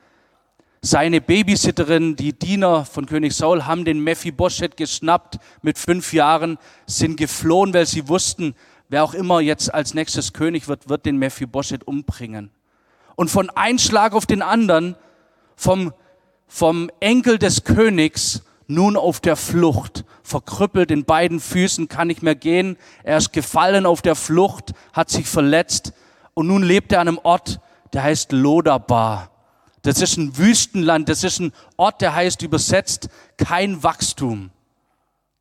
Seine 0.82 1.22
Babysitterin, 1.22 2.16
die 2.16 2.34
Diener 2.34 2.86
von 2.86 3.06
König 3.06 3.34
Saul, 3.34 3.66
haben 3.66 3.86
den 3.86 4.00
Mephibosheth 4.00 4.75
geschnappt 4.75 5.38
mit 5.62 5.78
fünf 5.78 6.14
Jahren, 6.14 6.58
sind 6.88 7.18
geflohen, 7.18 7.74
weil 7.74 7.86
sie 7.86 8.08
wussten, 8.08 8.56
wer 8.90 9.04
auch 9.04 9.14
immer 9.14 9.40
jetzt 9.40 9.74
als 9.74 9.94
nächstes 9.94 10.34
König 10.34 10.68
wird, 10.68 10.90
wird 10.90 11.06
den 11.06 11.18
Mephibosheth 11.18 11.88
umbringen. 11.88 12.52
Und 13.15 13.29
von 13.29 13.50
einem 13.50 13.79
Schlag 13.79 14.13
auf 14.13 14.25
den 14.25 14.41
anderen, 14.41 14.95
vom, 15.55 15.93
vom 16.48 16.89
Enkel 17.00 17.38
des 17.38 17.63
Königs 17.63 18.43
nun 18.67 18.98
auf 18.98 19.19
der 19.19 19.36
Flucht, 19.36 20.05
verkrüppelt 20.24 20.91
in 20.91 21.05
beiden 21.05 21.39
Füßen, 21.39 21.88
kann 21.88 22.07
nicht 22.07 22.24
mehr 22.24 22.36
gehen. 22.36 22.77
Er 23.03 23.17
ist 23.17 23.31
gefallen 23.31 23.86
auf 23.86 24.01
der 24.01 24.15
Flucht, 24.15 24.74
hat 24.91 25.10
sich 25.10 25.27
verletzt 25.27 25.93
und 26.34 26.48
nun 26.48 26.63
lebt 26.63 26.91
er 26.91 27.01
an 27.01 27.07
einem 27.07 27.19
Ort, 27.24 27.60
der 27.93 28.03
heißt 28.03 28.31
Lodabar. 28.31 29.29
Das 29.84 30.01
ist 30.01 30.17
ein 30.17 30.36
Wüstenland, 30.38 31.10
das 31.10 31.24
ist 31.24 31.39
ein 31.39 31.53
Ort, 31.77 32.01
der 32.01 32.15
heißt 32.15 32.41
übersetzt 32.41 33.07
kein 33.38 33.84
Wachstum. 33.84 34.50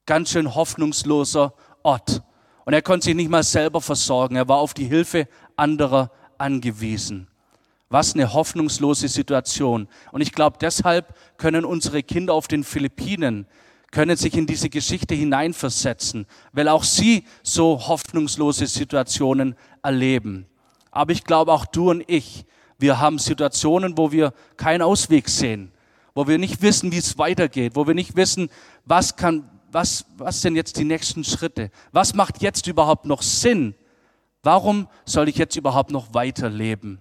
Ganz 0.04 0.30
schön 0.30 0.54
hoffnungsloser 0.54 1.54
Ort. 1.82 2.22
Und 2.66 2.74
er 2.74 2.82
konnte 2.82 3.06
sich 3.06 3.14
nicht 3.14 3.30
mal 3.30 3.42
selber 3.42 3.80
versorgen. 3.80 4.36
Er 4.36 4.48
war 4.48 4.58
auf 4.58 4.74
die 4.74 4.84
Hilfe 4.84 5.28
anderer 5.56 6.10
angewiesen. 6.36 7.26
Was 7.94 8.16
eine 8.16 8.32
hoffnungslose 8.32 9.06
Situation. 9.06 9.86
Und 10.10 10.20
ich 10.20 10.32
glaube, 10.32 10.56
deshalb 10.60 11.14
können 11.36 11.64
unsere 11.64 12.02
Kinder 12.02 12.34
auf 12.34 12.48
den 12.48 12.64
Philippinen, 12.64 13.46
können 13.92 14.16
sich 14.16 14.34
in 14.34 14.48
diese 14.48 14.68
Geschichte 14.68 15.14
hineinversetzen, 15.14 16.26
weil 16.52 16.66
auch 16.66 16.82
sie 16.82 17.24
so 17.44 17.86
hoffnungslose 17.86 18.66
Situationen 18.66 19.54
erleben. 19.80 20.46
Aber 20.90 21.12
ich 21.12 21.22
glaube, 21.22 21.52
auch 21.52 21.66
du 21.66 21.90
und 21.90 22.02
ich, 22.08 22.46
wir 22.80 22.98
haben 22.98 23.20
Situationen, 23.20 23.96
wo 23.96 24.10
wir 24.10 24.34
keinen 24.56 24.82
Ausweg 24.82 25.28
sehen, 25.28 25.70
wo 26.16 26.26
wir 26.26 26.38
nicht 26.38 26.62
wissen, 26.62 26.90
wie 26.90 26.98
es 26.98 27.16
weitergeht, 27.16 27.76
wo 27.76 27.86
wir 27.86 27.94
nicht 27.94 28.16
wissen, 28.16 28.50
was 28.84 29.14
kann, 29.14 29.48
was, 29.70 30.04
was 30.16 30.42
sind 30.42 30.56
jetzt 30.56 30.78
die 30.78 30.84
nächsten 30.84 31.22
Schritte? 31.22 31.70
Was 31.92 32.12
macht 32.12 32.42
jetzt 32.42 32.66
überhaupt 32.66 33.06
noch 33.06 33.22
Sinn? 33.22 33.76
Warum 34.42 34.88
soll 35.04 35.28
ich 35.28 35.36
jetzt 35.36 35.54
überhaupt 35.54 35.92
noch 35.92 36.12
weiterleben? 36.12 37.00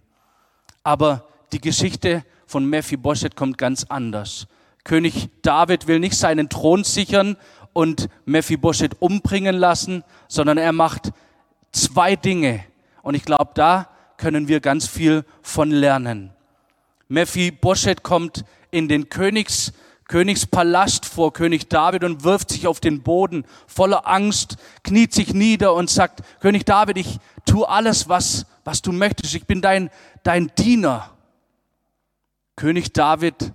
Aber 0.83 1.27
die 1.51 1.61
Geschichte 1.61 2.23
von 2.45 2.65
Mephibosheth 2.65 3.35
kommt 3.35 3.57
ganz 3.57 3.85
anders. 3.89 4.47
König 4.83 5.29
David 5.41 5.87
will 5.87 5.99
nicht 5.99 6.17
seinen 6.17 6.49
Thron 6.49 6.83
sichern 6.83 7.37
und 7.71 8.09
Mephibosheth 8.25 9.01
umbringen 9.01 9.55
lassen, 9.55 10.03
sondern 10.27 10.57
er 10.57 10.73
macht 10.73 11.11
zwei 11.71 12.15
Dinge. 12.15 12.63
Und 13.01 13.15
ich 13.15 13.23
glaube, 13.23 13.51
da 13.55 13.89
können 14.17 14.47
wir 14.47 14.59
ganz 14.59 14.87
viel 14.87 15.25
von 15.41 15.71
lernen. 15.71 16.31
Mephibosheth 17.07 18.03
kommt 18.03 18.45
in 18.71 18.87
den 18.87 19.09
Königs, 19.09 19.73
Königspalast 20.07 21.05
vor 21.05 21.33
König 21.33 21.69
David 21.69 22.03
und 22.03 22.23
wirft 22.23 22.51
sich 22.51 22.67
auf 22.67 22.79
den 22.79 23.03
Boden 23.03 23.45
voller 23.67 24.07
Angst, 24.07 24.57
kniet 24.83 25.13
sich 25.13 25.33
nieder 25.33 25.73
und 25.73 25.89
sagt, 25.89 26.21
König 26.39 26.65
David, 26.65 26.97
ich 26.97 27.19
tu 27.45 27.63
alles, 27.63 28.09
was, 28.09 28.45
was 28.63 28.81
du 28.81 28.91
möchtest. 28.91 29.35
Ich 29.35 29.45
bin 29.45 29.61
dein, 29.61 29.89
dein 30.23 30.51
Diener. 30.55 31.11
König 32.55 32.93
David 32.93 33.53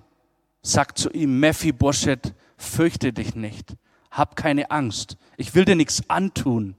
sagt 0.63 0.99
zu 0.99 1.11
ihm, 1.11 1.39
Mephibosheth, 1.41 2.35
fürchte 2.57 3.13
dich 3.13 3.37
nicht, 3.37 3.77
hab 4.11 4.35
keine 4.35 4.71
Angst, 4.73 5.17
ich 5.37 5.55
will 5.55 5.65
dir 5.65 5.77
nichts 5.77 6.03
antun. 6.11 6.75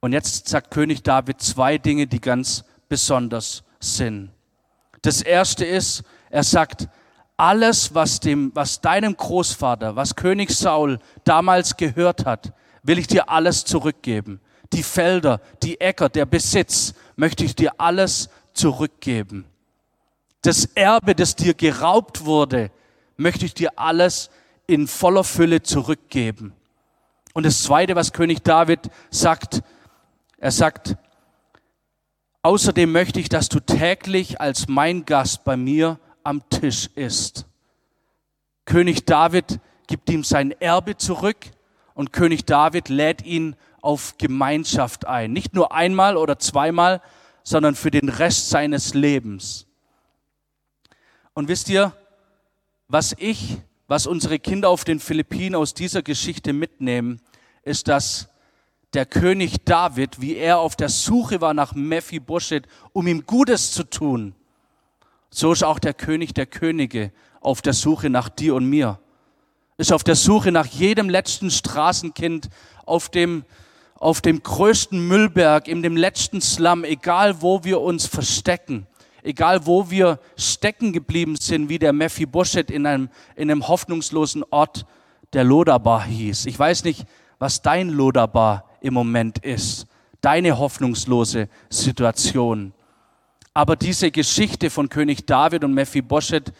Und 0.00 0.12
jetzt 0.12 0.48
sagt 0.48 0.70
König 0.70 1.02
David 1.02 1.40
zwei 1.40 1.78
Dinge, 1.78 2.06
die 2.06 2.20
ganz 2.20 2.64
besonders 2.88 3.62
sind. 3.80 4.30
Das 5.02 5.22
erste 5.22 5.64
ist, 5.64 6.02
er 6.30 6.44
sagt, 6.44 6.88
alles, 7.36 7.94
was 7.94 8.20
dem, 8.20 8.52
was 8.54 8.80
deinem 8.80 9.16
Großvater, 9.16 9.96
was 9.96 10.14
König 10.14 10.50
Saul 10.50 10.98
damals 11.24 11.76
gehört 11.76 12.24
hat, 12.24 12.52
will 12.84 12.98
ich 12.98 13.08
dir 13.08 13.28
alles 13.28 13.64
zurückgeben 13.64 14.40
die 14.72 14.82
Felder, 14.82 15.40
die 15.62 15.80
Äcker, 15.80 16.08
der 16.08 16.26
Besitz, 16.26 16.94
möchte 17.16 17.44
ich 17.44 17.54
dir 17.54 17.72
alles 17.78 18.30
zurückgeben. 18.52 19.44
Das 20.42 20.64
Erbe, 20.74 21.14
das 21.14 21.36
dir 21.36 21.54
geraubt 21.54 22.24
wurde, 22.24 22.70
möchte 23.16 23.44
ich 23.44 23.54
dir 23.54 23.78
alles 23.78 24.30
in 24.66 24.86
voller 24.86 25.24
Fülle 25.24 25.62
zurückgeben. 25.62 26.52
Und 27.34 27.46
das 27.46 27.62
Zweite, 27.62 27.94
was 27.96 28.12
König 28.12 28.42
David 28.42 28.80
sagt, 29.10 29.62
er 30.38 30.50
sagt, 30.50 30.96
außerdem 32.42 32.90
möchte 32.90 33.20
ich, 33.20 33.28
dass 33.28 33.48
du 33.48 33.60
täglich 33.60 34.40
als 34.40 34.68
mein 34.68 35.04
Gast 35.04 35.44
bei 35.44 35.56
mir 35.56 35.98
am 36.24 36.48
Tisch 36.50 36.88
isst. 36.94 37.46
König 38.64 39.04
David 39.06 39.60
gibt 39.86 40.10
ihm 40.10 40.24
sein 40.24 40.52
Erbe 40.60 40.96
zurück 40.96 41.36
und 41.94 42.12
König 42.12 42.44
David 42.44 42.88
lädt 42.88 43.24
ihn 43.24 43.56
auf 43.82 44.16
Gemeinschaft 44.16 45.06
ein. 45.06 45.32
Nicht 45.32 45.54
nur 45.54 45.72
einmal 45.72 46.16
oder 46.16 46.38
zweimal, 46.38 47.02
sondern 47.42 47.74
für 47.74 47.90
den 47.90 48.08
Rest 48.08 48.48
seines 48.48 48.94
Lebens. 48.94 49.66
Und 51.34 51.48
wisst 51.48 51.68
ihr, 51.68 51.92
was 52.88 53.14
ich, 53.18 53.58
was 53.88 54.06
unsere 54.06 54.38
Kinder 54.38 54.68
auf 54.68 54.84
den 54.84 55.00
Philippinen 55.00 55.54
aus 55.54 55.74
dieser 55.74 56.02
Geschichte 56.02 56.52
mitnehmen, 56.52 57.20
ist, 57.62 57.88
dass 57.88 58.28
der 58.94 59.06
König 59.06 59.64
David, 59.64 60.20
wie 60.20 60.36
er 60.36 60.58
auf 60.58 60.76
der 60.76 60.88
Suche 60.88 61.40
war 61.40 61.54
nach 61.54 61.74
Mephibosheth, 61.74 62.66
um 62.92 63.06
ihm 63.06 63.26
Gutes 63.26 63.72
zu 63.72 63.84
tun, 63.84 64.34
so 65.30 65.50
ist 65.52 65.64
auch 65.64 65.78
der 65.78 65.94
König 65.94 66.34
der 66.34 66.44
Könige 66.44 67.10
auf 67.40 67.62
der 67.62 67.72
Suche 67.72 68.10
nach 68.10 68.28
dir 68.28 68.54
und 68.54 68.66
mir. 68.66 69.00
Ist 69.78 69.92
auf 69.92 70.04
der 70.04 70.14
Suche 70.14 70.52
nach 70.52 70.66
jedem 70.66 71.08
letzten 71.08 71.50
Straßenkind, 71.50 72.50
auf 72.84 73.08
dem 73.08 73.44
auf 74.02 74.20
dem 74.20 74.42
größten 74.42 75.06
Müllberg, 75.06 75.68
in 75.68 75.80
dem 75.80 75.96
letzten 75.96 76.40
Slum, 76.40 76.82
egal 76.82 77.40
wo 77.40 77.62
wir 77.62 77.80
uns 77.80 78.04
verstecken, 78.04 78.88
egal 79.22 79.64
wo 79.64 79.90
wir 79.90 80.18
stecken 80.36 80.92
geblieben 80.92 81.36
sind, 81.36 81.68
wie 81.68 81.78
der 81.78 81.92
Mephibosheth 81.92 82.68
in 82.68 82.84
einem, 82.84 83.10
in 83.36 83.48
einem 83.48 83.68
hoffnungslosen 83.68 84.42
Ort, 84.50 84.86
der 85.32 85.44
Lodabar 85.44 86.04
hieß. 86.04 86.46
Ich 86.46 86.58
weiß 86.58 86.82
nicht, 86.82 87.04
was 87.38 87.62
dein 87.62 87.90
Lodabar 87.90 88.64
im 88.80 88.92
Moment 88.92 89.38
ist, 89.38 89.86
deine 90.20 90.58
hoffnungslose 90.58 91.48
Situation. 91.70 92.72
Aber 93.54 93.76
diese 93.76 94.10
Geschichte 94.10 94.70
von 94.70 94.88
König 94.88 95.26
David 95.26 95.62
und 95.62 95.74
Mephibosheth 95.74 96.52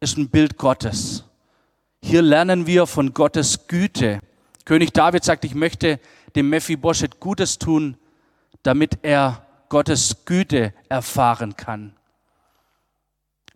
ist 0.00 0.18
ein 0.18 0.28
Bild 0.30 0.56
Gottes. 0.58 1.24
Hier 2.02 2.22
lernen 2.22 2.66
wir 2.66 2.88
von 2.88 3.14
Gottes 3.14 3.68
Güte. 3.68 4.18
König 4.64 4.92
David 4.92 5.22
sagt, 5.22 5.44
ich 5.44 5.54
möchte 5.54 6.00
dem 6.36 6.48
Mephibosheth 6.48 7.20
Gutes 7.20 7.58
tun, 7.58 7.96
damit 8.62 8.98
er 9.02 9.46
Gottes 9.68 10.24
Güte 10.24 10.74
erfahren 10.88 11.56
kann. 11.56 11.94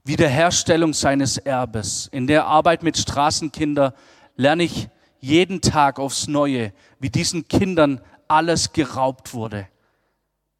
Wiederherstellung 0.04 0.94
seines 0.94 1.36
Erbes. 1.36 2.08
In 2.12 2.26
der 2.26 2.46
Arbeit 2.46 2.82
mit 2.82 2.96
Straßenkindern 2.96 3.92
lerne 4.36 4.62
ich 4.62 4.88
jeden 5.20 5.60
Tag 5.60 5.98
aufs 5.98 6.28
Neue, 6.28 6.72
wie 7.00 7.10
diesen 7.10 7.48
Kindern 7.48 8.00
alles 8.28 8.72
geraubt 8.72 9.34
wurde. 9.34 9.68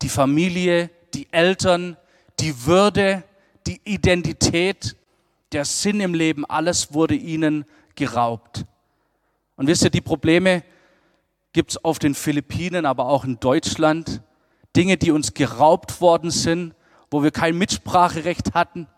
Die 0.02 0.08
Familie, 0.08 0.90
die 1.14 1.32
Eltern, 1.32 1.96
die 2.40 2.66
Würde, 2.66 3.22
die 3.66 3.80
Identität, 3.84 4.96
der 5.52 5.64
Sinn 5.64 6.00
im 6.00 6.14
Leben, 6.14 6.44
alles 6.44 6.92
wurde 6.92 7.14
ihnen 7.14 7.64
geraubt. 7.94 8.64
Und 9.56 9.68
wisst 9.68 9.84
ihr, 9.84 9.90
die 9.90 10.00
Probleme 10.00 10.62
gibt 11.56 11.70
es 11.70 11.82
auf 11.82 11.98
den 11.98 12.14
Philippinen, 12.14 12.84
aber 12.84 13.06
auch 13.06 13.24
in 13.24 13.40
Deutschland. 13.40 14.20
Dinge, 14.76 14.98
die 14.98 15.10
uns 15.10 15.32
geraubt 15.32 16.02
worden 16.02 16.30
sind, 16.30 16.74
wo 17.10 17.22
wir 17.22 17.30
kein 17.30 17.56
Mitspracherecht 17.56 18.52
hatten. 18.52 18.88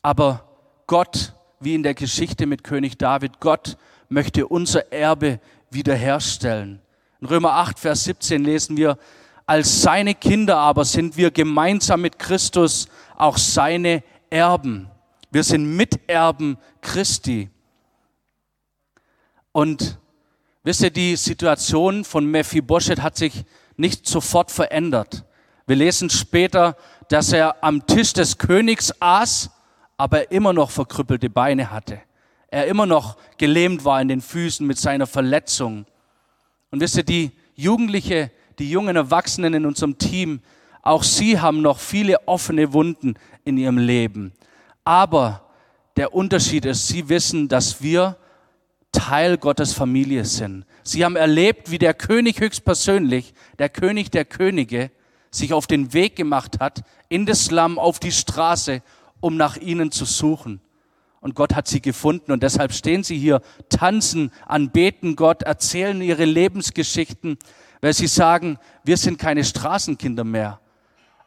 Aber 0.00 0.48
Gott, 0.86 1.34
wie 1.60 1.74
in 1.74 1.82
der 1.82 1.92
Geschichte 1.92 2.46
mit 2.46 2.64
König 2.64 2.96
David, 2.96 3.38
Gott 3.38 3.76
möchte 4.08 4.48
unser 4.48 4.90
Erbe 4.90 5.38
wiederherstellen. 5.68 6.80
In 7.20 7.26
Römer 7.26 7.52
8, 7.52 7.78
Vers 7.80 8.04
17 8.04 8.42
lesen 8.42 8.78
wir, 8.78 8.96
als 9.44 9.82
seine 9.82 10.14
Kinder 10.14 10.56
aber 10.56 10.86
sind 10.86 11.18
wir 11.18 11.30
gemeinsam 11.30 12.00
mit 12.00 12.18
Christus 12.18 12.88
auch 13.14 13.36
seine 13.36 14.02
Erben. 14.30 14.90
Wir 15.30 15.44
sind 15.44 15.76
Miterben 15.76 16.56
Christi. 16.80 17.50
Und 19.52 19.98
wisst 20.66 20.82
ihr, 20.82 20.90
die 20.90 21.14
Situation 21.14 22.02
von 22.02 22.26
Mephibosheth 22.26 23.00
hat 23.00 23.16
sich 23.16 23.44
nicht 23.76 24.08
sofort 24.08 24.50
verändert. 24.50 25.24
Wir 25.64 25.76
lesen 25.76 26.10
später, 26.10 26.76
dass 27.08 27.32
er 27.32 27.62
am 27.62 27.86
Tisch 27.86 28.12
des 28.12 28.36
Königs 28.36 28.92
aß, 28.98 29.48
aber 29.96 30.32
immer 30.32 30.52
noch 30.52 30.72
verkrüppelte 30.72 31.30
Beine 31.30 31.70
hatte. 31.70 32.00
Er 32.48 32.66
immer 32.66 32.84
noch 32.84 33.16
gelähmt 33.38 33.84
war 33.84 34.02
in 34.02 34.08
den 34.08 34.20
Füßen 34.20 34.66
mit 34.66 34.76
seiner 34.76 35.06
Verletzung. 35.06 35.86
Und 36.72 36.80
wisst 36.80 36.96
ihr, 36.96 37.04
die 37.04 37.30
Jugendliche, 37.54 38.32
die 38.58 38.68
jungen 38.68 38.96
Erwachsenen 38.96 39.54
in 39.54 39.66
unserem 39.66 39.98
Team, 39.98 40.40
auch 40.82 41.04
sie 41.04 41.38
haben 41.38 41.62
noch 41.62 41.78
viele 41.78 42.26
offene 42.26 42.72
Wunden 42.72 43.14
in 43.44 43.56
ihrem 43.56 43.78
Leben. 43.78 44.32
Aber 44.82 45.44
der 45.96 46.12
Unterschied 46.12 46.64
ist, 46.64 46.88
sie 46.88 47.08
wissen, 47.08 47.46
dass 47.46 47.82
wir 47.82 48.16
Teil 48.96 49.36
Gottes 49.36 49.74
Familie 49.74 50.24
sind. 50.24 50.64
Sie 50.82 51.04
haben 51.04 51.16
erlebt, 51.16 51.70
wie 51.70 51.78
der 51.78 51.92
König 51.92 52.40
höchstpersönlich, 52.40 53.34
der 53.58 53.68
König 53.68 54.10
der 54.10 54.24
Könige, 54.24 54.90
sich 55.30 55.52
auf 55.52 55.66
den 55.66 55.92
Weg 55.92 56.16
gemacht 56.16 56.60
hat, 56.60 56.82
in 57.10 57.26
das 57.26 57.44
Slum, 57.44 57.78
auf 57.78 57.98
die 57.98 58.10
Straße, 58.10 58.82
um 59.20 59.36
nach 59.36 59.58
ihnen 59.58 59.92
zu 59.92 60.06
suchen. 60.06 60.60
Und 61.20 61.34
Gott 61.34 61.54
hat 61.54 61.68
sie 61.68 61.82
gefunden 61.82 62.32
und 62.32 62.42
deshalb 62.42 62.72
stehen 62.72 63.04
sie 63.04 63.18
hier, 63.18 63.42
tanzen, 63.68 64.32
anbeten 64.46 65.14
Gott, 65.14 65.42
erzählen 65.42 66.00
ihre 66.00 66.24
Lebensgeschichten, 66.24 67.36
weil 67.82 67.92
sie 67.92 68.06
sagen, 68.06 68.58
wir 68.82 68.96
sind 68.96 69.18
keine 69.18 69.44
Straßenkinder 69.44 70.24
mehr. 70.24 70.58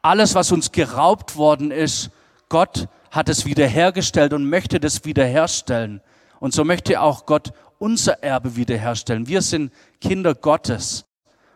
Alles, 0.01 0.33
was 0.33 0.51
uns 0.51 0.71
geraubt 0.71 1.35
worden 1.35 1.69
ist, 1.69 2.09
Gott 2.47 2.87
hat 3.11 3.29
es 3.29 3.45
wiederhergestellt 3.45 4.33
und 4.33 4.49
möchte 4.49 4.79
das 4.79 5.05
wiederherstellen. 5.05 6.01
Und 6.39 6.53
so 6.53 6.63
möchte 6.63 7.01
auch 7.01 7.25
Gott 7.25 7.51
unser 7.77 8.23
Erbe 8.23 8.55
wiederherstellen. 8.55 9.27
Wir 9.27 9.41
sind 9.41 9.73
Kinder 10.01 10.35
Gottes. 10.35 11.05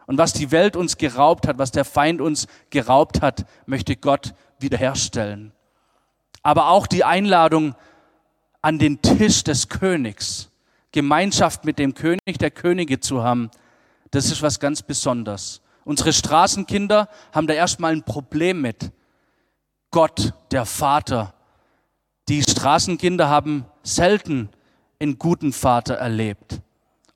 Und 0.06 0.18
was 0.18 0.34
die 0.34 0.52
Welt 0.52 0.75
uns 0.75 0.98
geraubt 0.98 1.48
hat, 1.48 1.58
was 1.58 1.72
der 1.72 1.86
Feind 1.86 2.22
uns 2.22 2.48
geraubt 2.70 3.22
hat, 3.22 3.46
möchte 3.66 3.96
Gott 3.96 4.34
wiederherstellen. 4.60 5.54
Aber 6.42 6.70
auch 6.70 6.88
die 6.88 7.04
Einladung 7.04 7.75
an 8.62 8.80
den 8.80 9.02
Tisch 9.02 9.44
des 9.44 9.70
Königs, 9.70 10.50
Gemeinschaft 10.92 11.66
mit 11.66 11.80
dem 11.80 11.94
König 11.94 12.38
der 12.40 12.52
Könige 12.52 13.00
zu 13.00 13.24
haben, 13.24 13.50
das 14.12 14.25
ist 14.25 14.42
was 14.42 14.60
ganz 14.60 14.82
Besonderes. 14.82 15.62
Unsere 15.86 16.13
Straßenkinder 16.13 17.10
haben 17.34 17.48
da 17.48 17.54
erstmal 17.54 17.93
ein 17.93 18.04
Problem 18.04 18.62
mit. 18.62 18.91
Gott, 19.91 20.34
der 20.52 20.65
Vater. 20.65 21.34
Die 22.30 22.41
Straßenkinder 22.41 23.30
haben 23.30 23.65
selten 23.84 24.50
einen 25.04 25.20
guten 25.20 25.54
Vater 25.54 25.96
erlebt. 25.96 26.62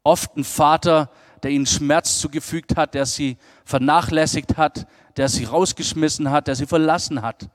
Oft 0.03 0.35
einen 0.35 0.43
Vater, 0.43 1.09
der 1.43 1.51
ihnen 1.51 1.65
Schmerz 1.65 2.19
zugefügt 2.19 2.75
hat, 2.75 2.93
der 2.93 3.05
sie 3.05 3.37
vernachlässigt 3.65 4.57
hat, 4.57 4.87
der 5.17 5.29
sie 5.29 5.45
rausgeschmissen 5.45 6.29
hat, 6.29 6.47
der 6.47 6.55
sie 6.55 6.65
verlassen 6.65 7.21
hat. 7.21 7.49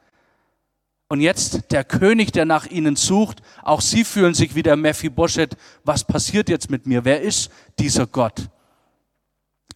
Und 1.09 1.21
jetzt 1.21 1.71
der 1.71 1.85
König, 1.85 2.33
der 2.33 2.47
nach 2.47 2.67
ihnen 2.67 2.97
sucht, 2.97 3.43
auch 3.63 3.81
sie 3.81 4.05
fühlen 4.05 4.35
sich 4.35 4.55
wie 4.55 4.63
der 4.63 4.77
Mephibosheth. 4.77 5.57
Was 5.85 6.05
passiert 6.05 6.49
jetzt 6.49 6.71
mit 6.71 6.87
mir? 6.87 7.05
Wer 7.05 7.21
ist 7.21 7.51
dieser 7.79 8.07
Gott? 8.07 8.49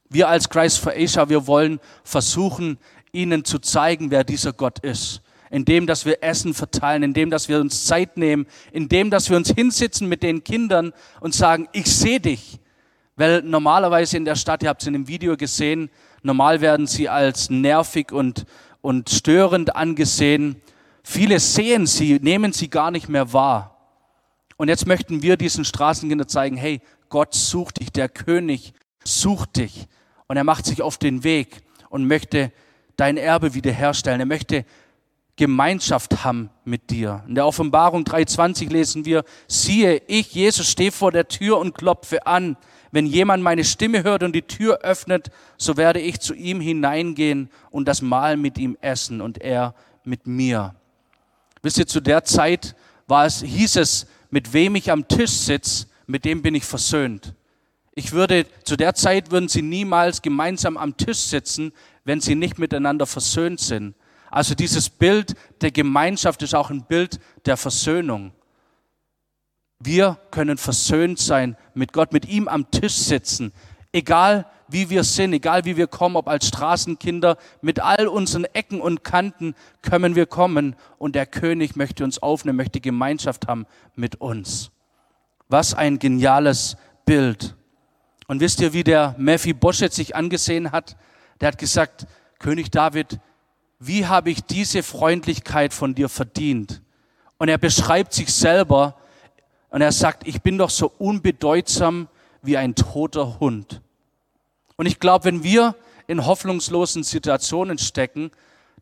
Wir 0.09 0.29
als 0.29 0.49
Christ 0.49 0.79
for 0.79 0.93
Asia, 0.93 1.29
wir 1.29 1.47
wollen 1.47 1.79
versuchen, 2.05 2.79
ihnen 3.13 3.45
zu 3.45 3.59
zeigen, 3.59 4.11
wer 4.11 4.25
dieser 4.25 4.53
Gott 4.53 4.79
ist 4.79 5.23
indem 5.51 5.87
dass 5.87 6.05
wir 6.05 6.23
Essen 6.23 6.55
verteilen, 6.55 7.03
indem 7.03 7.31
dass 7.31 7.49
wir 7.49 7.61
uns 7.61 7.85
Zeit 7.85 8.17
nehmen, 8.17 8.47
indem 8.73 9.11
dass 9.11 9.31
wir 9.31 9.37
uns 9.37 9.51
hinsitzen 9.51 10.09
mit 10.09 10.23
den 10.23 10.45
Kindern 10.45 10.93
und 11.21 11.35
sagen, 11.35 11.69
ich 11.73 11.87
sehe 11.87 12.21
dich. 12.21 12.59
Weil 13.17 13.43
normalerweise 13.43 14.17
in 14.17 14.25
der 14.25 14.37
Stadt, 14.37 14.63
ihr 14.63 14.69
habt 14.69 14.83
es 14.83 14.89
in 14.89 14.93
dem 14.93 15.09
Video 15.09 15.37
gesehen, 15.37 15.91
normal 16.23 16.61
werden 16.61 16.87
sie 16.87 17.09
als 17.09 17.49
nervig 17.49 18.13
und, 18.13 18.45
und 18.83 19.09
störend 19.09 19.75
angesehen. 19.75 20.61
Viele 21.03 21.41
sehen 21.41 21.87
sie, 21.87 22.19
nehmen 22.21 22.53
sie 22.53 22.69
gar 22.69 22.91
nicht 22.91 23.09
mehr 23.09 23.33
wahr. 23.33 23.77
Und 24.57 24.69
jetzt 24.69 24.87
möchten 24.87 25.23
wir 25.23 25.37
diesen 25.37 25.65
Straßenkindern 25.65 26.29
zeigen, 26.29 26.57
hey, 26.57 26.81
Gott 27.09 27.35
sucht 27.35 27.81
dich, 27.81 27.91
der 27.93 28.09
König 28.09 28.73
sucht 29.05 29.57
dich. 29.57 29.87
Und 30.27 30.37
er 30.37 30.45
macht 30.45 30.67
sich 30.67 30.83
auf 30.83 30.99
den 30.99 31.25
Weg 31.25 31.63
und 31.89 32.07
möchte 32.07 32.53
dein 32.97 33.17
Erbe 33.17 33.55
wiederherstellen. 33.55 34.21
Er 34.21 34.27
möchte 34.27 34.65
Gemeinschaft 35.37 36.25
haben 36.25 36.49
mit 36.65 36.91
dir. 36.91 37.23
In 37.29 37.35
der 37.35 37.47
Offenbarung 37.47 38.05
3.20 38.05 38.71
lesen 38.71 39.05
wir, 39.05 39.23
siehe, 39.47 40.03
ich, 40.07 40.33
Jesus, 40.33 40.71
stehe 40.71 40.91
vor 40.91 41.13
der 41.13 41.29
Tür 41.29 41.59
und 41.59 41.75
klopfe 41.75 42.27
an. 42.27 42.57
Wenn 42.91 43.05
jemand 43.05 43.43
meine 43.43 43.65
Stimme 43.65 44.03
hört 44.03 44.23
und 44.23 44.35
die 44.35 44.43
Tür 44.43 44.79
öffnet, 44.81 45.31
so 45.59 45.77
werde 45.77 46.01
ich 46.01 46.21
zu 46.21 46.33
ihm 46.33 46.61
hineingehen 46.63 47.51
und 47.71 47.87
das 47.87 48.01
Mahl 48.01 48.39
mit 48.39 48.57
ihm 48.57 48.79
essen 48.81 49.21
und 49.21 49.39
er 49.43 49.75
mit 50.05 50.27
mir. 50.27 50.75
Wisst 51.63 51.79
ihr, 51.79 51.87
zu 51.87 52.01
der 52.01 52.25
Zeit 52.25 52.75
war 53.07 53.27
es, 53.27 53.43
hieß 53.43 53.77
es, 53.77 54.07
mit 54.31 54.55
wem 54.55 54.75
ich 54.75 54.91
am 54.91 55.07
Tisch 55.07 55.33
sitze, 55.33 55.87
mit 56.07 56.25
dem 56.25 56.41
bin 56.41 56.55
ich 56.55 56.65
versöhnt. 56.65 57.35
Ich 57.95 58.13
würde, 58.13 58.47
zu 58.65 58.77
der 58.77 58.95
Zeit 58.95 59.31
würden 59.31 59.49
sie 59.49 59.63
niemals 59.63 60.23
gemeinsam 60.23 60.77
am 60.77 60.97
Tisch 60.97 61.19
sitzen, 61.19 61.73
wenn 62.05 62.21
sie 62.21 62.35
nicht 62.35 62.59
miteinander 62.59 63.07
versöhnt 63.07 63.61
sind. 63.61 63.95
Also 64.31 64.55
dieses 64.55 64.89
Bild 64.91 65.35
der 65.61 65.71
Gemeinschaft 65.71 66.43
ist 66.43 66.55
auch 66.55 66.71
ein 66.71 66.85
Bild 66.85 67.21
der 67.45 67.57
Versöhnung. 67.57 68.33
Wir 69.79 70.19
können 70.31 70.59
versöhnt 70.59 71.19
sein 71.19 71.57
mit 71.75 71.93
Gott, 71.93 72.13
mit 72.13 72.27
ihm 72.27 72.49
am 72.49 72.71
Tisch 72.71 72.95
sitzen, 72.95 73.53
egal 73.93 74.47
wie 74.69 74.91
wir 74.91 75.05
sind, 75.05 75.33
egal 75.33 75.65
wie 75.65 75.77
wir 75.77 75.87
kommen, 75.87 76.17
ob 76.17 76.29
als 76.29 76.49
Straßenkinder, 76.49 77.37
mit 77.61 77.81
all 77.81 78.09
unseren 78.09 78.45
Ecken 78.45 78.81
und 78.81 79.05
Kanten 79.05 79.55
können 79.83 80.17
wir 80.17 80.27
kommen 80.27 80.77
und 80.99 81.15
der 81.15 81.27
König 81.27 81.77
möchte 81.77 82.05
uns 82.05 82.23
aufnehmen, 82.23 82.57
möchte 82.57 82.81
Gemeinschaft 82.81 83.47
haben 83.47 83.67
mit 83.95 84.17
uns. 84.17 84.71
Was 85.49 85.75
ein 85.75 85.99
geniales 85.99 86.77
Bild. 87.05 87.55
Und 88.27 88.41
wisst 88.41 88.61
ihr, 88.61 88.73
wie 88.73 88.83
der 88.83 89.15
Mephibosheth 89.19 89.93
sich 89.93 90.17
angesehen 90.17 90.73
hat? 90.73 90.97
Der 91.41 91.49
hat 91.49 91.59
gesagt, 91.59 92.07
König 92.39 92.71
David, 92.71 93.21
wie 93.79 94.07
habe 94.07 94.31
ich 94.31 94.45
diese 94.45 94.83
Freundlichkeit 94.83 95.75
von 95.75 95.95
dir 95.95 96.09
verdient? 96.09 96.83
Und 97.39 97.49
er 97.49 97.59
beschreibt 97.59 98.15
sich 98.15 98.33
selber 98.33 98.97
und 99.71 99.83
er 99.83 99.93
sagt, 99.93 100.27
ich 100.27 100.41
bin 100.43 100.59
doch 100.59 100.71
so 100.71 100.91
unbedeutsam 100.99 102.09
wie 102.43 102.57
ein 102.57 102.75
toter 102.75 103.39
Hund. 103.41 103.83
Und 104.77 104.87
ich 104.87 105.01
glaube, 105.01 105.27
wenn 105.27 105.43
wir 105.43 105.75
in 106.07 106.25
hoffnungslosen 106.25 107.03
Situationen 107.03 107.79
stecken, 107.79 108.31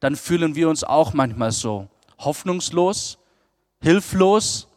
dann 0.00 0.16
fühlen 0.16 0.54
wir 0.54 0.68
uns 0.68 0.84
auch 0.84 1.14
manchmal 1.14 1.52
so. 1.52 1.88
Hoffnungslos, 2.18 3.18
hilflos, 3.80 4.68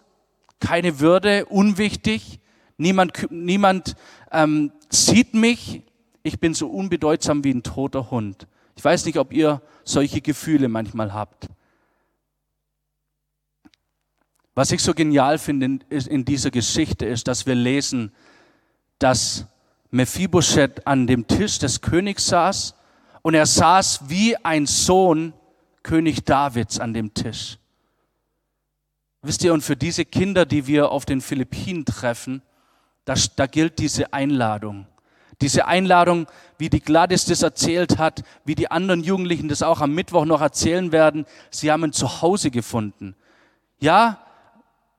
keine 0.60 1.00
Würde, 1.00 1.46
unwichtig, 1.46 2.40
niemand, 2.78 3.30
niemand 3.30 3.96
ähm, 4.32 4.72
sieht 4.90 5.34
mich, 5.34 5.84
ich 6.24 6.40
bin 6.40 6.54
so 6.54 6.68
unbedeutsam 6.68 7.44
wie 7.44 7.52
ein 7.52 7.64
toter 7.64 8.10
Hund. 8.10 8.48
Ich 8.78 8.86
weiß 8.86 9.06
nicht, 9.06 9.18
ob 9.18 9.34
ihr 9.34 9.62
solche 9.84 10.22
Gefühle 10.22 10.68
manchmal 10.68 11.12
habt. 11.12 11.48
Was 14.54 14.72
ich 14.72 14.82
so 14.82 14.94
genial 14.94 15.40
finde 15.40 15.80
in, 15.90 16.26
dieser 16.26 16.52
Geschichte 16.52 17.06
ist, 17.06 17.28
dass 17.28 17.46
wir 17.48 17.56
lesen, 17.56 18.12
dass 19.00 19.46
Mephibosheth 19.90 20.86
an 20.86 21.08
dem 21.08 21.28
Tisch 21.28 21.60
des 21.60 21.82
Königs 21.82 22.28
saß 22.28 22.76
und 23.24 23.34
er 23.34 23.46
saß 23.46 24.10
wie 24.10 24.36
ein 24.38 24.68
Sohn 24.68 25.34
König 25.82 26.24
Davids 26.24 26.80
an 26.80 26.94
dem 26.94 27.14
Tisch. 27.14 27.58
Wisst 29.24 29.44
ihr, 29.44 29.54
und 29.54 29.62
für 29.62 29.76
diese 29.76 30.06
Kinder, 30.06 30.46
die 30.46 30.68
wir 30.68 30.92
auf 30.92 31.06
den 31.06 31.22
Philippinen 31.22 31.84
treffen, 31.84 32.44
da, 33.06 33.16
da 33.36 33.48
gilt 33.48 33.80
diese 33.80 34.14
Einladung. 34.14 34.86
Diese 35.42 35.68
Einladung, 35.68 36.28
wie 36.58 36.70
die 36.70 36.80
Gladys 36.80 37.26
das 37.26 37.44
erzählt 37.44 37.98
hat, 38.00 38.24
wie 38.44 38.56
die 38.56 38.72
anderen 38.72 39.04
Jugendlichen 39.04 39.50
das 39.50 39.62
auch 39.62 39.82
am 39.82 39.94
Mittwoch 39.94 40.26
noch 40.26 40.42
erzählen 40.42 40.92
werden, 40.92 41.26
sie 41.52 41.72
haben 41.72 41.84
ein 41.84 41.94
Zuhause 41.94 42.50
gefunden. 42.50 43.16
Ja, 43.80 44.20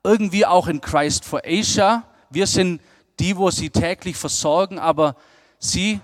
irgendwie 0.04 0.46
auch 0.46 0.68
in 0.68 0.80
Christ 0.80 1.24
for 1.24 1.42
Asia. 1.44 2.04
Wir 2.30 2.46
sind 2.46 2.80
die, 3.18 3.36
wo 3.36 3.50
sie 3.50 3.70
täglich 3.70 4.16
versorgen, 4.16 4.78
aber 4.78 5.16
sie, 5.58 6.00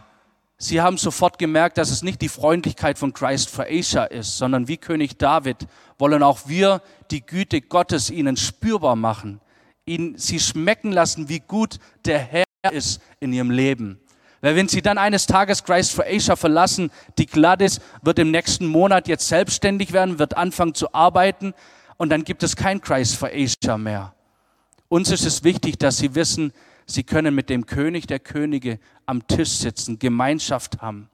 sie 0.59 0.81
haben 0.81 0.99
sofort 0.99 1.39
gemerkt, 1.39 1.79
dass 1.79 1.91
es 1.91 2.03
nicht 2.03 2.21
die 2.21 2.29
Freundlichkeit 2.29 2.99
von 2.99 3.13
Christ 3.13 3.51
for 3.51 3.67
Asia 3.69 4.05
ist, 4.05 4.37
sondern 4.37 4.67
wie 4.67 4.79
König 4.79 5.17
David 5.17 5.69
wollen 5.99 6.25
auch 6.25 6.49
wir 6.49 6.83
die 7.13 7.25
Güte 7.25 7.61
Gottes 7.61 8.11
ihnen 8.11 8.37
spürbar 8.37 8.97
machen, 8.97 9.41
ihnen 9.87 10.19
sie 10.19 10.41
schmecken 10.41 10.91
lassen, 10.91 11.29
wie 11.29 11.41
gut 11.41 11.79
der 12.05 12.19
Herr 12.19 12.45
ist 12.73 13.01
in 13.21 13.33
ihrem 13.33 13.51
Leben. 13.51 14.01
Weil 14.45 14.57
wenn 14.57 14.69
sie 14.69 14.83
dann 14.83 14.99
eines 14.99 15.25
Tages 15.25 15.65
Christ 15.65 15.95
for 15.95 16.05
Asia 16.07 16.37
verlassen, 16.37 16.91
die 17.17 17.25
Gladys 17.25 17.81
wird 18.03 18.19
im 18.19 18.31
nächsten 18.31 18.67
Monat 18.67 19.09
jetzt 19.09 19.27
selbstständig 19.27 19.95
werden, 19.95 20.19
wird 20.19 20.37
anfangen 20.37 20.75
zu 20.75 20.93
arbeiten 20.93 21.55
und 21.97 22.11
dann 22.11 22.25
gibt 22.25 22.43
es 22.43 22.55
kein 22.55 22.83
Christ 22.83 23.17
for 23.17 23.31
Asia 23.33 23.79
mehr. 23.79 24.13
Uns 24.91 25.11
ist 25.11 25.25
es 25.25 25.45
wichtig, 25.45 25.79
dass 25.79 25.97
sie 25.97 26.15
wissen, 26.15 26.53
sie 26.85 27.05
können 27.05 27.35
mit 27.35 27.49
dem 27.49 27.65
König 27.65 28.07
der 28.07 28.19
Könige 28.19 28.81
am 29.07 29.27
Tisch 29.27 29.49
sitzen, 29.49 29.99
Gemeinschaft 29.99 30.83
haben 30.83 31.09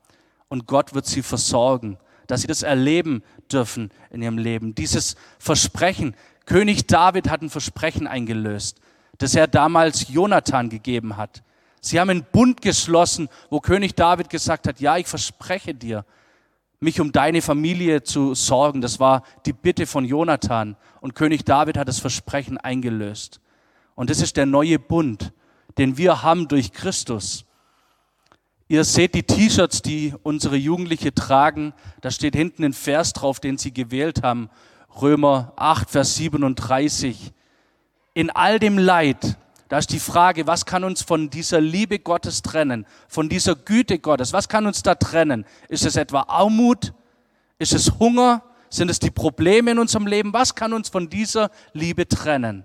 und 0.49 0.67
Gott 0.67 0.93
wird 0.93 1.07
sie 1.07 1.23
versorgen, 1.23 1.99
dass 2.27 2.41
sie 2.41 2.49
das 2.49 2.65
erleben 2.65 3.23
dürfen 3.53 3.93
in 4.11 4.23
ihrem 4.23 4.39
Leben. 4.39 4.75
Dieses 4.75 5.15
Versprechen, 5.39 6.17
König 6.47 6.89
David 6.89 7.31
hat 7.31 7.43
ein 7.43 7.51
Versprechen 7.51 8.09
eingelöst, 8.09 8.81
das 9.19 9.37
er 9.37 9.47
damals 9.47 10.09
Jonathan 10.09 10.69
gegeben 10.69 11.17
hat. 11.17 11.45
Sie 11.81 11.99
haben 11.99 12.11
einen 12.11 12.27
Bund 12.31 12.61
geschlossen, 12.61 13.29
wo 13.49 13.61
König 13.61 13.95
David 13.95 14.29
gesagt 14.29 14.67
hat, 14.67 14.81
ja, 14.81 14.97
ich 14.99 15.07
verspreche 15.07 15.75
dir, 15.75 16.05
mich 16.79 17.01
um 17.01 17.13
deine 17.13 17.43
Familie 17.43 18.03
zu 18.03 18.35
sorgen. 18.35 18.81
Das 18.81 19.01
war 19.01 19.23
die 19.47 19.53
Bitte 19.53 19.87
von 19.87 20.05
Jonathan. 20.05 20.77
Und 21.01 21.15
König 21.15 21.45
David 21.45 21.77
hat 21.77 21.89
das 21.89 21.99
Versprechen 21.99 22.59
eingelöst. 22.59 23.41
Und 23.95 24.11
das 24.11 24.21
ist 24.21 24.37
der 24.37 24.47
neue 24.47 24.79
Bund, 24.79 25.33
den 25.79 25.97
wir 25.97 26.23
haben 26.23 26.49
durch 26.49 26.73
Christus. 26.73 27.45
Ihr 28.69 28.85
seht 28.85 29.15
die 29.15 29.25
T-Shirts, 29.25 29.83
die 29.83 30.15
unsere 30.23 30.57
Jugendliche 30.57 31.13
tragen. 31.13 31.75
Da 32.03 32.11
steht 32.11 32.37
hinten 32.37 32.65
ein 32.65 32.73
Vers 32.73 33.13
drauf, 33.13 33.41
den 33.41 33.59
sie 33.59 33.75
gewählt 33.75 34.23
haben. 34.23 34.49
Römer 35.03 35.53
8, 35.57 35.91
Vers 35.91 36.15
37. 36.15 37.33
In 38.15 38.31
all 38.31 38.59
dem 38.59 38.79
Leid, 38.79 39.37
da 39.71 39.79
ist 39.79 39.93
die 39.93 40.01
Frage, 40.01 40.49
was 40.49 40.67
kann 40.67 40.83
uns 40.83 41.01
von 41.01 41.31
dieser 41.31 41.61
Liebe 41.61 42.01
Gottes 42.01 42.43
trennen, 42.43 42.87
von 43.07 43.29
dieser 43.29 43.55
Güte 43.55 44.01
Gottes? 44.01 44.33
Was 44.33 44.49
kann 44.49 44.67
uns 44.67 44.83
da 44.83 44.97
trennen? 44.97 45.47
Ist 45.69 45.87
es 45.87 45.95
etwa 45.95 46.23
Armut? 46.23 46.93
Ist 47.61 47.73
es 47.73 48.01
Hunger? 48.01 48.43
Sind 48.69 48.91
es 48.91 48.99
die 48.99 49.13
Probleme 49.13 49.71
in 49.71 49.79
unserem 49.79 50.09
Leben? 50.09 50.33
Was 50.33 50.57
kann 50.57 50.73
uns 50.73 50.89
von 50.89 51.09
dieser 51.09 51.53
Liebe 51.73 52.09
trennen? 52.09 52.65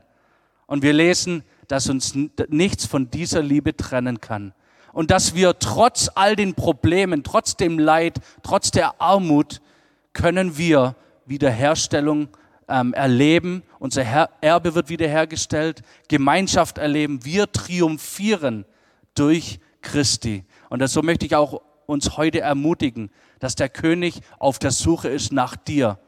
Und 0.65 0.81
wir 0.81 0.93
lesen, 0.93 1.43
dass 1.67 1.89
uns 1.89 2.15
nichts 2.47 2.87
von 2.87 3.11
dieser 3.11 3.43
Liebe 3.43 3.77
trennen 3.77 4.19
kann. 4.19 4.55
Und 4.91 5.11
dass 5.11 5.35
wir 5.35 5.59
trotz 5.59 6.09
all 6.15 6.35
den 6.35 6.55
Problemen, 6.55 7.23
trotz 7.23 7.55
dem 7.55 7.77
Leid, 7.77 8.19
trotz 8.41 8.71
der 8.71 8.99
Armut, 8.99 9.61
können 10.13 10.57
wir 10.57 10.95
Wiederherstellung 11.27 12.29
ähm, 12.67 12.93
erleben. 12.93 13.63
Unser 13.80 14.04
Her 14.04 14.30
Erbe 14.41 14.75
wird 14.75 14.89
wiederhergestellt. 14.89 15.82
Gemeinschaft 16.08 16.78
erleben. 16.78 17.23
Wir 17.23 17.51
triumphieren 17.51 18.65
durch 19.13 19.60
Christi. 19.82 20.43
Und 20.69 20.88
so 20.88 21.01
möchte 21.01 21.25
ich 21.25 21.36
auch 21.36 21.62
uns 21.86 22.17
heute 22.17 22.41
ermutigen, 22.41 23.12
dass 23.39 23.56
der 23.56 23.69
König 23.69 24.21
auf 24.39 24.60
der 24.60 24.71
Suche 24.71 25.10
ist 25.10 25.32
nach 25.32 25.56
dir. 25.56 25.99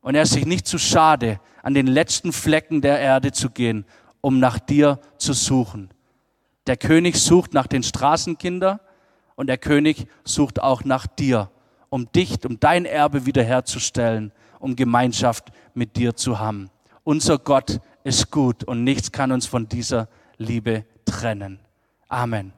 Und 0.00 0.14
er 0.14 0.22
ist 0.22 0.32
sich 0.32 0.46
nicht 0.46 0.66
zu 0.66 0.78
schade, 0.78 1.40
an 1.62 1.74
den 1.74 1.86
letzten 1.86 2.32
Flecken 2.32 2.80
der 2.80 3.00
Erde 3.00 3.32
zu 3.32 3.50
gehen, 3.50 3.84
um 4.20 4.38
nach 4.38 4.58
dir 4.58 5.00
zu 5.18 5.32
suchen. 5.32 5.90
Der 6.66 6.76
König 6.76 7.16
sucht 7.16 7.54
nach 7.54 7.66
den 7.66 7.82
Straßenkindern 7.82 8.80
und 9.36 9.46
der 9.46 9.58
König 9.58 10.06
sucht 10.24 10.60
auch 10.60 10.84
nach 10.84 11.06
dir, 11.06 11.50
um 11.88 12.10
dich, 12.12 12.44
um 12.44 12.58
dein 12.58 12.84
Erbe 12.84 13.26
wiederherzustellen, 13.26 14.32
um 14.66 14.74
Gemeinschaft 14.74 15.52
mit 15.74 15.96
dir 15.96 16.16
zu 16.16 16.40
haben. 16.40 16.70
Unser 17.04 17.38
Gott 17.38 17.80
ist 18.02 18.32
gut 18.32 18.64
und 18.64 18.82
nichts 18.82 19.12
kann 19.12 19.30
uns 19.30 19.46
von 19.46 19.68
dieser 19.68 20.08
Liebe 20.38 20.84
trennen. 21.04 21.60
Amen. 22.08 22.52